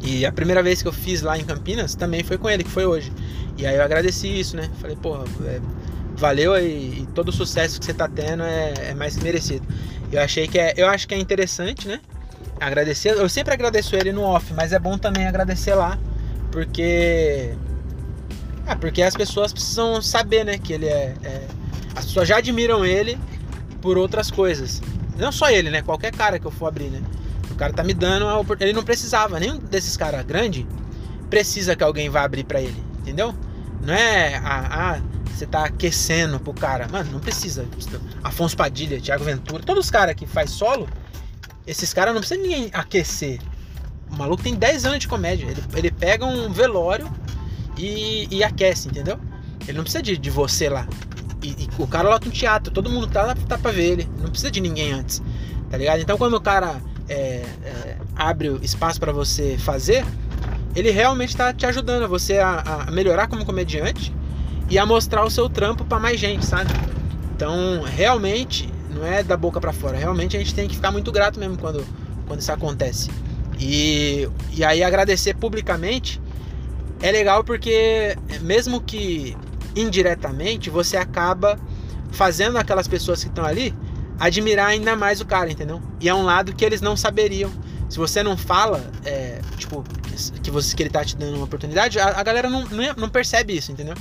E 0.03 0.27
a 0.27 0.33
primeira 0.33 0.61
vez 0.61 0.83
que 0.83 0.88
eu 0.88 0.92
fiz 0.92 1.22
lá 1.22 1.38
em 1.38 1.44
Campinas 1.44 1.94
também 1.94 2.25
foi 2.25 2.38
com 2.38 2.51
ele, 2.51 2.64
que 2.64 2.70
foi 2.70 2.85
hoje. 2.85 3.12
E 3.57 3.64
aí 3.64 3.77
eu 3.77 3.83
agradeci 3.85 4.27
isso, 4.40 4.57
né? 4.57 4.68
Falei, 4.81 4.96
porra, 4.96 5.25
é, 5.44 5.61
valeu 6.16 6.59
e, 6.59 7.03
e, 7.03 7.09
todo 7.14 7.29
o 7.29 7.33
sucesso 7.33 7.79
que 7.79 7.87
você 7.87 7.94
tá 7.94 8.09
tendo 8.09 8.42
é, 8.42 8.75
é 8.88 8.94
mais 8.94 9.16
que 9.16 9.22
merecido. 9.22 9.64
Eu 10.11 10.20
achei 10.20 10.48
que 10.48 10.59
é, 10.59 10.75
eu 10.77 10.88
acho 10.88 11.07
que 11.07 11.14
é 11.14 11.18
interessante, 11.18 11.87
né? 11.87 12.01
Agradecer. 12.62 13.11
Eu 13.11 13.29
sempre 13.29 13.53
agradeço 13.53 13.94
ele 13.96 14.12
no 14.12 14.22
off, 14.22 14.53
mas 14.55 14.72
é 14.72 14.79
bom 14.79 14.96
também 14.96 15.27
agradecer 15.27 15.75
lá, 15.75 15.98
porque. 16.51 17.55
Ah, 18.66 18.77
porque 18.77 19.03
as 19.03 19.14
pessoas 19.14 19.53
precisam 19.53 20.01
saber, 20.01 20.44
né? 20.44 20.59
Que 20.59 20.72
ele 20.72 20.87
é, 20.87 21.14
é. 21.22 21.46
As 21.94 22.07
pessoas 22.07 22.29
já 22.29 22.38
admiram 22.38 22.85
ele 22.85 23.18
por 23.81 23.98
outras 23.98 24.31
coisas. 24.31 24.81
Não 25.18 25.33
só 25.33 25.51
ele, 25.51 25.70
né? 25.70 25.83
Qualquer 25.83 26.12
cara 26.12 26.38
que 26.38 26.46
eu 26.46 26.51
for 26.51 26.68
abrir, 26.68 26.88
né? 26.88 27.03
O 27.51 27.55
cara 27.55 27.72
tá 27.72 27.83
me 27.83 27.92
dando 27.92 28.27
a 28.27 28.35
oportunidade. 28.35 28.64
Ele 28.64 28.72
não 28.72 28.85
precisava, 28.85 29.38
nenhum 29.38 29.59
desses 29.59 29.96
caras 29.96 30.25
grande 30.25 30.66
precisa 31.29 31.75
que 31.75 31.83
alguém 31.83 32.11
vá 32.11 32.22
abrir 32.22 32.44
para 32.44 32.61
ele, 32.61 32.77
entendeu? 33.01 33.35
Não 33.83 33.94
é 33.94 34.37
ah, 34.37 34.68
ah, 34.70 35.01
você 35.35 35.46
tá 35.46 35.64
aquecendo 35.64 36.38
pro 36.38 36.53
cara. 36.53 36.87
Mano, 36.88 37.11
não 37.11 37.20
precisa. 37.20 37.66
Afonso 38.22 38.57
Padilha, 38.57 39.01
Thiago 39.01 39.25
Ventura, 39.25 39.62
todos 39.62 39.87
os 39.87 39.90
caras 39.90 40.14
que 40.14 40.27
faz 40.27 40.51
solo, 40.51 40.88
esses 41.66 41.92
caras 41.92 42.14
não 42.14 42.20
precisam 42.20 42.42
ninguém 42.42 42.70
aquecer. 42.72 43.40
O 44.11 44.16
maluco 44.16 44.42
tem 44.42 44.55
10 44.55 44.85
anos 44.85 44.98
de 45.01 45.09
comédia. 45.09 45.46
Ele, 45.46 45.62
ele 45.75 45.90
pega 45.90 46.27
um 46.27 46.53
velório 46.53 47.11
e, 47.79 48.29
e 48.31 48.44
aquece, 48.44 48.88
entendeu? 48.88 49.18
Ele 49.66 49.77
não 49.77 49.85
precisa 49.85 50.03
de, 50.03 50.16
de 50.18 50.31
você 50.31 50.68
lá. 50.68 50.87
E, 51.42 51.48
e, 51.48 51.68
o 51.79 51.87
cara 51.87 52.09
lota 52.09 52.29
um 52.29 52.31
teatro, 52.31 52.72
todo 52.72 52.90
mundo 52.90 53.07
tá 53.07 53.22
lá 53.22 53.35
tá 53.35 53.57
pra 53.57 53.72
ver 53.72 53.85
ele. 53.85 54.09
Não 54.18 54.29
precisa 54.29 54.51
de 54.51 54.61
ninguém 54.61 54.92
antes. 54.92 55.22
Tá 55.70 55.77
ligado? 55.77 56.01
Então 56.01 56.18
quando 56.18 56.35
o 56.35 56.40
cara 56.40 56.81
é, 57.09 57.44
é, 57.64 57.96
abre 58.14 58.51
o 58.51 58.62
espaço 58.62 59.01
para 59.01 59.12
você 59.12 59.57
fazer, 59.59 60.05
ele 60.75 60.90
realmente 60.90 61.31
está 61.31 61.53
te 61.53 61.66
ajudando 61.66 62.09
você 62.09 62.38
a, 62.38 62.85
a, 62.87 62.90
melhorar 62.90 63.27
como 63.27 63.44
comediante 63.44 64.14
e 64.68 64.79
a 64.79 64.87
mostrar 64.87 65.25
o 65.25 65.31
seu 65.31 65.48
trampo 65.48 65.85
para 65.85 65.98
mais 65.98 66.18
gente, 66.18 66.44
sabe? 66.44 66.70
Então, 67.35 67.83
realmente, 67.83 68.71
não 68.92 69.07
é 69.07 69.22
da 69.22 69.37
boca 69.37 69.61
para 69.61 69.72
fora. 69.72 69.96
Realmente 69.96 70.37
a 70.37 70.40
gente 70.40 70.55
tem 70.55 70.68
que 70.68 70.76
ficar 70.76 70.90
muito 70.90 71.11
grato 71.11 71.38
mesmo 71.38 71.57
quando, 71.59 71.85
quando 72.26 72.40
isso 72.40 72.52
acontece. 72.52 73.11
E, 73.59 74.28
e 74.52 74.64
aí 74.64 74.83
agradecer 74.83 75.35
publicamente 75.35 76.20
é 77.00 77.11
legal 77.11 77.42
porque 77.42 78.16
mesmo 78.40 78.81
que 78.81 79.37
indiretamente 79.74 80.70
você 80.70 80.96
acaba 80.96 81.59
fazendo 82.12 82.59
aquelas 82.59 82.87
pessoas 82.87 83.22
que 83.22 83.28
estão 83.28 83.44
ali 83.44 83.74
admirar 84.18 84.68
ainda 84.68 84.94
mais 84.94 85.20
o 85.20 85.26
cara, 85.26 85.50
entendeu? 85.50 85.83
E 86.00 86.09
é 86.09 86.14
um 86.14 86.22
lado 86.22 86.55
que 86.55 86.64
eles 86.64 86.81
não 86.81 86.96
saberiam. 86.96 87.50
Se 87.88 87.98
você 87.98 88.22
não 88.22 88.37
fala, 88.37 88.83
é, 89.05 89.40
tipo, 89.59 89.85
que, 90.42 90.50
você, 90.50 90.76
que 90.76 90.83
ele 90.83 90.90
tá 90.90 91.05
te 91.05 91.16
dando 91.16 91.35
uma 91.37 91.44
oportunidade, 91.44 91.98
a, 91.98 92.20
a 92.20 92.22
galera 92.22 92.48
não, 92.48 92.64
não, 92.66 92.94
não, 92.96 93.09
percebe 93.09 93.57
isso, 93.57 93.72
entendeu? 93.72 93.94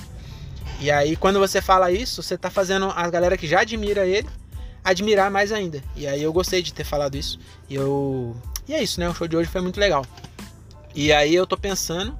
E 0.79 0.89
aí, 0.91 1.15
quando 1.15 1.39
você 1.39 1.61
fala 1.61 1.91
isso, 1.91 2.21
você 2.21 2.37
tá 2.37 2.49
fazendo 2.49 2.91
a 2.95 3.09
galera 3.09 3.35
que 3.35 3.47
já 3.47 3.61
admira 3.61 4.05
ele 4.05 4.27
admirar 4.83 5.29
mais 5.31 5.51
ainda. 5.51 5.83
E 5.95 6.07
aí 6.07 6.21
eu 6.21 6.33
gostei 6.33 6.61
de 6.61 6.73
ter 6.73 6.83
falado 6.83 7.15
isso. 7.15 7.39
E 7.69 7.75
eu. 7.75 8.35
E 8.67 8.73
é 8.73 8.81
isso, 8.81 8.99
né? 8.99 9.09
O 9.09 9.13
show 9.13 9.27
de 9.27 9.35
hoje 9.35 9.49
foi 9.49 9.61
muito 9.61 9.79
legal. 9.79 10.05
E 10.93 11.11
aí 11.11 11.33
eu 11.33 11.47
tô 11.47 11.57
pensando 11.57 12.17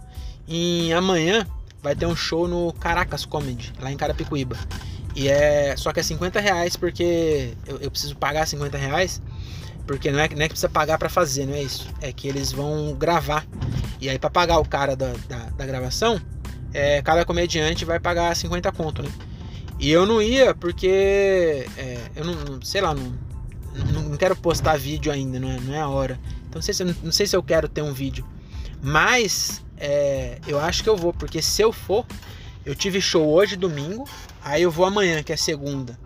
em 0.48 0.94
amanhã 0.94 1.48
vai 1.82 1.96
ter 1.96 2.06
um 2.06 2.16
show 2.16 2.48
no 2.48 2.72
Caracas 2.74 3.26
Comedy, 3.26 3.74
lá 3.80 3.92
em 3.92 3.98
Carapicuíba. 3.98 4.58
E 5.16 5.28
é. 5.28 5.76
Só 5.78 5.92
que 5.92 6.00
é 6.00 6.04
50 6.04 6.40
reais 6.40 6.76
porque 6.76 7.54
eu, 7.66 7.78
eu 7.80 7.92
preciso 7.92 8.16
pagar 8.16 8.48
50 8.48 8.78
reais. 8.78 9.22
Porque 9.88 10.12
não 10.12 10.20
é, 10.20 10.30
não 10.30 10.42
é 10.42 10.48
que 10.48 10.50
precisa 10.50 10.70
pagar 10.70 10.98
para 10.98 11.10
fazer, 11.10 11.46
não 11.46 11.56
é 11.56 11.64
isso. 11.64 11.90
É 12.00 12.14
que 12.14 12.28
eles 12.28 12.52
vão 12.52 12.94
gravar. 12.94 13.46
E 14.00 14.10
aí, 14.10 14.18
para 14.18 14.30
pagar 14.30 14.60
o 14.60 14.66
cara 14.66 14.96
da, 14.96 15.12
da, 15.28 15.50
da 15.50 15.66
gravação, 15.66 16.22
é, 16.74 17.02
cada 17.02 17.26
comediante 17.26 17.84
vai 17.84 18.00
pagar 18.00 18.36
50 18.36 18.72
conto, 18.72 19.04
né? 19.04 19.10
E 19.82 19.90
eu 19.92 20.06
não 20.06 20.22
ia 20.22 20.54
porque. 20.54 21.68
É, 21.76 22.12
eu 22.16 22.24
não, 22.24 22.62
sei 22.62 22.82
lá, 22.82 22.94
não, 22.94 23.18
não, 23.92 24.02
não, 24.04 24.16
quero 24.18 24.36
postar 24.36 24.78
vídeo 24.78 25.12
ainda, 25.12 25.40
não 25.40 25.50
é, 25.50 25.60
não 25.60 25.74
é 25.74 25.80
a 25.80 25.90
hora. 25.90 26.20
Então 26.48 26.60
não 26.60 26.62
sei, 26.62 26.74
se, 26.76 26.84
não 26.84 27.12
sei 27.12 27.26
se 27.26 27.36
eu 27.36 27.42
quero 27.42 27.68
ter 27.68 27.82
um 27.82 27.92
vídeo. 27.92 28.24
Mas 28.84 29.66
é, 29.78 30.38
eu 30.46 30.60
acho 30.60 30.84
que 30.84 30.90
eu 30.90 30.96
vou, 30.96 31.12
porque 31.12 31.42
se 31.42 31.64
eu 31.64 31.74
for, 31.74 32.06
eu 32.64 32.76
tive 32.76 33.02
show 33.02 33.28
hoje, 33.28 33.56
domingo, 33.56 34.08
aí 34.44 34.62
eu 34.62 34.70
vou 34.70 34.86
amanhã, 34.86 35.24
que 35.24 35.34
é 35.34 35.38
segunda. 35.38 35.98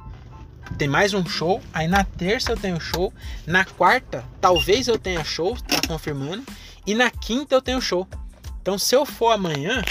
Tem 0.77 0.87
mais 0.87 1.13
um 1.13 1.25
show, 1.25 1.61
aí 1.73 1.85
na 1.85 2.05
terça 2.05 2.53
eu 2.53 2.57
tenho 2.57 2.79
show, 2.79 3.13
na 3.45 3.65
quarta 3.65 4.23
talvez 4.39 4.87
eu 4.87 4.97
tenha 4.97 5.23
show, 5.23 5.55
tá 5.67 5.81
confirmando, 5.85 6.43
e 6.87 6.95
na 6.95 7.11
quinta 7.11 7.53
eu 7.53 7.61
tenho 7.61 7.81
show. 7.81 8.07
Então 8.61 8.77
se 8.77 8.95
eu 8.95 9.05
for 9.05 9.31
amanhã, 9.31 9.83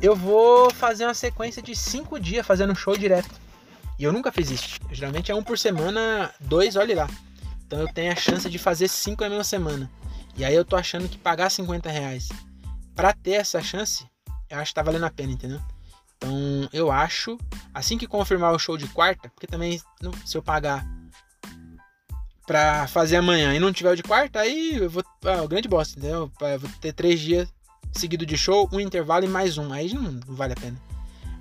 eu 0.00 0.16
vou 0.16 0.70
fazer 0.70 1.04
uma 1.04 1.14
sequência 1.14 1.62
de 1.62 1.74
cinco 1.74 2.18
dias 2.18 2.46
fazendo 2.46 2.74
show 2.74 2.96
direto. 2.96 3.34
E 3.98 4.04
eu 4.04 4.12
nunca 4.12 4.32
fiz 4.32 4.50
isso. 4.50 4.80
geralmente 4.90 5.30
é 5.30 5.34
um 5.34 5.42
por 5.42 5.58
semana, 5.58 6.32
dois, 6.40 6.76
olhe 6.76 6.94
lá. 6.94 7.08
Então 7.66 7.80
eu 7.80 7.92
tenho 7.92 8.12
a 8.12 8.16
chance 8.16 8.48
de 8.48 8.58
fazer 8.58 8.88
cinco 8.88 9.22
na 9.22 9.28
mesma 9.28 9.44
semana. 9.44 9.90
E 10.36 10.44
aí 10.44 10.54
eu 10.54 10.64
tô 10.64 10.76
achando 10.76 11.08
que 11.08 11.18
pagar 11.18 11.50
50 11.50 11.90
reais 11.90 12.28
para 12.94 13.12
ter 13.12 13.32
essa 13.32 13.60
chance 13.60 14.06
eu 14.52 14.58
acho 14.58 14.70
que 14.70 14.74
tá 14.74 14.82
valendo 14.82 15.06
a 15.06 15.10
pena, 15.10 15.32
entendeu? 15.32 15.60
Então, 16.16 16.68
eu 16.74 16.92
acho, 16.92 17.38
assim 17.72 17.96
que 17.96 18.06
confirmar 18.06 18.52
o 18.52 18.58
show 18.58 18.76
de 18.76 18.86
quarta, 18.88 19.30
porque 19.30 19.46
também 19.46 19.80
se 20.26 20.36
eu 20.36 20.42
pagar 20.42 20.86
pra 22.46 22.86
fazer 22.86 23.16
amanhã 23.16 23.54
e 23.54 23.58
não 23.58 23.72
tiver 23.72 23.92
o 23.92 23.96
de 23.96 24.02
quarta, 24.02 24.40
aí 24.40 24.76
eu 24.76 24.90
vou. 24.90 25.02
Ah, 25.24 25.46
grande 25.46 25.68
bosta, 25.68 25.98
entendeu? 25.98 26.30
Eu 26.38 26.58
vou 26.58 26.70
ter 26.80 26.92
três 26.92 27.18
dias 27.18 27.48
seguido 27.92 28.24
de 28.24 28.36
show, 28.36 28.68
um 28.72 28.80
intervalo 28.80 29.24
e 29.24 29.28
mais 29.28 29.58
um. 29.58 29.72
Aí 29.72 29.92
não, 29.92 30.18
vale 30.26 30.54
a 30.54 30.56
pena. 30.56 30.80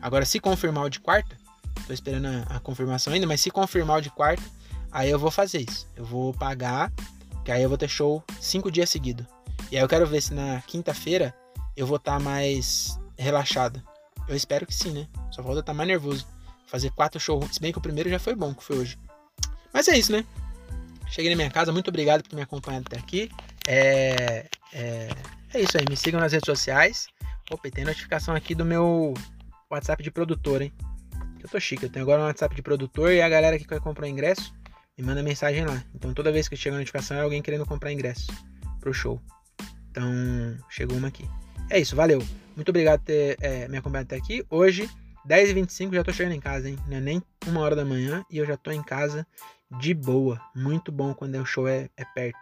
Agora, 0.01 0.25
se 0.25 0.39
confirmar 0.39 0.85
o 0.85 0.89
de 0.89 0.99
quarta, 0.99 1.37
tô 1.87 1.93
esperando 1.93 2.27
a, 2.27 2.55
a, 2.55 2.59
confirmação 2.59 3.13
ainda, 3.13 3.27
mas 3.27 3.41
se 3.41 3.49
confirmar 3.51 3.97
o 3.97 4.01
de 4.01 4.09
quarta, 4.09 4.43
aí 4.91 5.09
eu 5.09 5.19
vou 5.19 5.31
fazer 5.31 5.65
isso. 5.69 5.87
Eu 5.95 6.03
vou 6.03 6.33
pagar, 6.33 6.91
que 7.45 7.51
aí 7.51 7.61
eu 7.63 7.69
vou 7.69 7.77
ter 7.77 7.87
show 7.87 8.23
cinco 8.39 8.71
dias 8.71 8.89
seguidos. 8.89 9.25
E 9.71 9.77
aí 9.77 9.83
eu 9.83 9.87
quero 9.87 10.05
ver 10.05 10.21
se 10.21 10.33
na 10.33 10.61
quinta-feira 10.61 11.33
eu 11.75 11.87
vou 11.87 11.97
estar 11.97 12.17
tá 12.17 12.19
mais 12.19 12.99
relaxado. 13.17 13.81
Eu 14.27 14.35
espero 14.35 14.65
que 14.65 14.73
sim, 14.73 14.91
né? 14.91 15.07
Só 15.31 15.41
falta 15.43 15.59
estar 15.59 15.71
tá 15.71 15.73
mais 15.73 15.87
nervoso. 15.87 16.27
Fazer 16.67 16.89
quatro 16.91 17.19
shows. 17.19 17.45
Se 17.51 17.59
bem 17.59 17.71
que 17.71 17.77
o 17.77 17.81
primeiro 17.81 18.09
já 18.09 18.19
foi 18.19 18.35
bom, 18.35 18.53
que 18.53 18.63
foi 18.63 18.77
hoje. 18.77 18.97
Mas 19.73 19.87
é 19.87 19.97
isso, 19.97 20.11
né? 20.11 20.25
Cheguei 21.09 21.29
na 21.29 21.35
minha 21.35 21.49
casa. 21.49 21.71
Muito 21.71 21.89
obrigado 21.89 22.23
por 22.23 22.35
me 22.35 22.41
acompanhado 22.41 22.85
até 22.87 22.97
aqui. 22.97 23.29
É, 23.67 24.47
é, 24.73 25.09
é 25.53 25.61
isso 25.61 25.77
aí. 25.77 25.85
Me 25.89 25.95
sigam 25.95 26.19
nas 26.19 26.31
redes 26.31 26.45
sociais. 26.45 27.07
Opa, 27.49 27.69
tem 27.69 27.83
notificação 27.83 28.35
aqui 28.35 28.55
do 28.55 28.65
meu 28.65 29.13
WhatsApp 29.69 30.01
de 30.03 30.11
produtor, 30.11 30.61
hein? 30.61 30.73
Eu 31.41 31.49
tô 31.49 31.59
chique. 31.59 31.83
Eu 31.83 31.89
tenho 31.89 32.03
agora 32.03 32.21
um 32.21 32.25
WhatsApp 32.25 32.55
de 32.55 32.61
produtor 32.61 33.11
e 33.11 33.21
a 33.21 33.29
galera 33.29 33.57
que 33.57 33.65
quer 33.65 33.79
comprar 33.79 34.07
ingresso 34.07 34.53
me 34.97 35.05
manda 35.05 35.23
mensagem 35.23 35.65
lá. 35.65 35.83
Então 35.95 36.13
toda 36.13 36.31
vez 36.31 36.47
que 36.47 36.55
chega 36.55 36.75
a 36.75 36.79
notificação 36.79 37.17
é 37.17 37.21
alguém 37.21 37.41
querendo 37.41 37.65
comprar 37.65 37.91
ingresso 37.91 38.27
pro 38.79 38.93
show. 38.93 39.21
Então 39.89 40.57
chegou 40.69 40.97
uma 40.97 41.07
aqui. 41.07 41.27
É 41.69 41.79
isso, 41.79 41.95
valeu. 41.95 42.23
Muito 42.55 42.69
obrigado 42.69 42.99
por 42.99 43.05
ter 43.05 43.37
é, 43.41 43.67
me 43.67 43.77
acompanhado 43.77 44.07
até 44.07 44.17
aqui. 44.17 44.45
Hoje, 44.49 44.89
10h25, 45.27 45.93
já 45.93 46.03
tô 46.03 46.11
chegando 46.13 46.33
em 46.33 46.39
casa, 46.39 46.69
hein? 46.69 46.77
Não 46.87 46.97
é 46.97 47.01
nem 47.01 47.23
uma 47.47 47.61
hora 47.61 47.75
da 47.75 47.85
manhã 47.85 48.23
e 48.29 48.37
eu 48.37 48.45
já 48.45 48.57
tô 48.57 48.71
em 48.71 48.83
casa 48.83 49.25
de 49.79 49.93
boa. 49.93 50.39
Muito 50.55 50.91
bom 50.91 51.13
quando 51.13 51.35
o 51.35 51.45
show 51.45 51.67
é, 51.67 51.89
é 51.97 52.05
perto. 52.05 52.39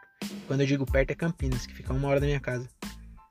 Quando 0.48 0.62
eu 0.62 0.67
digo 0.67 0.86
perto 0.86 1.12
é 1.12 1.15
Campinas, 1.15 1.65
que 1.65 1.74
fica 1.74 1.93
uma 1.93 2.08
hora 2.08 2.19
da 2.19 2.26
minha 2.26 2.39
casa. 2.39 2.67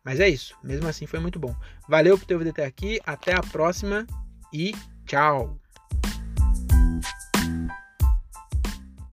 Mas 0.08 0.20
é 0.20 0.28
isso, 0.30 0.56
mesmo 0.64 0.88
assim 0.88 1.06
foi 1.06 1.20
muito 1.20 1.38
bom. 1.38 1.54
Valeu 1.86 2.16
por 2.16 2.24
ter 2.24 2.32
ouvido 2.32 2.48
até 2.48 2.64
aqui, 2.64 2.98
até 3.04 3.34
a 3.34 3.42
próxima 3.42 4.06
e 4.50 4.74
tchau! 5.04 5.60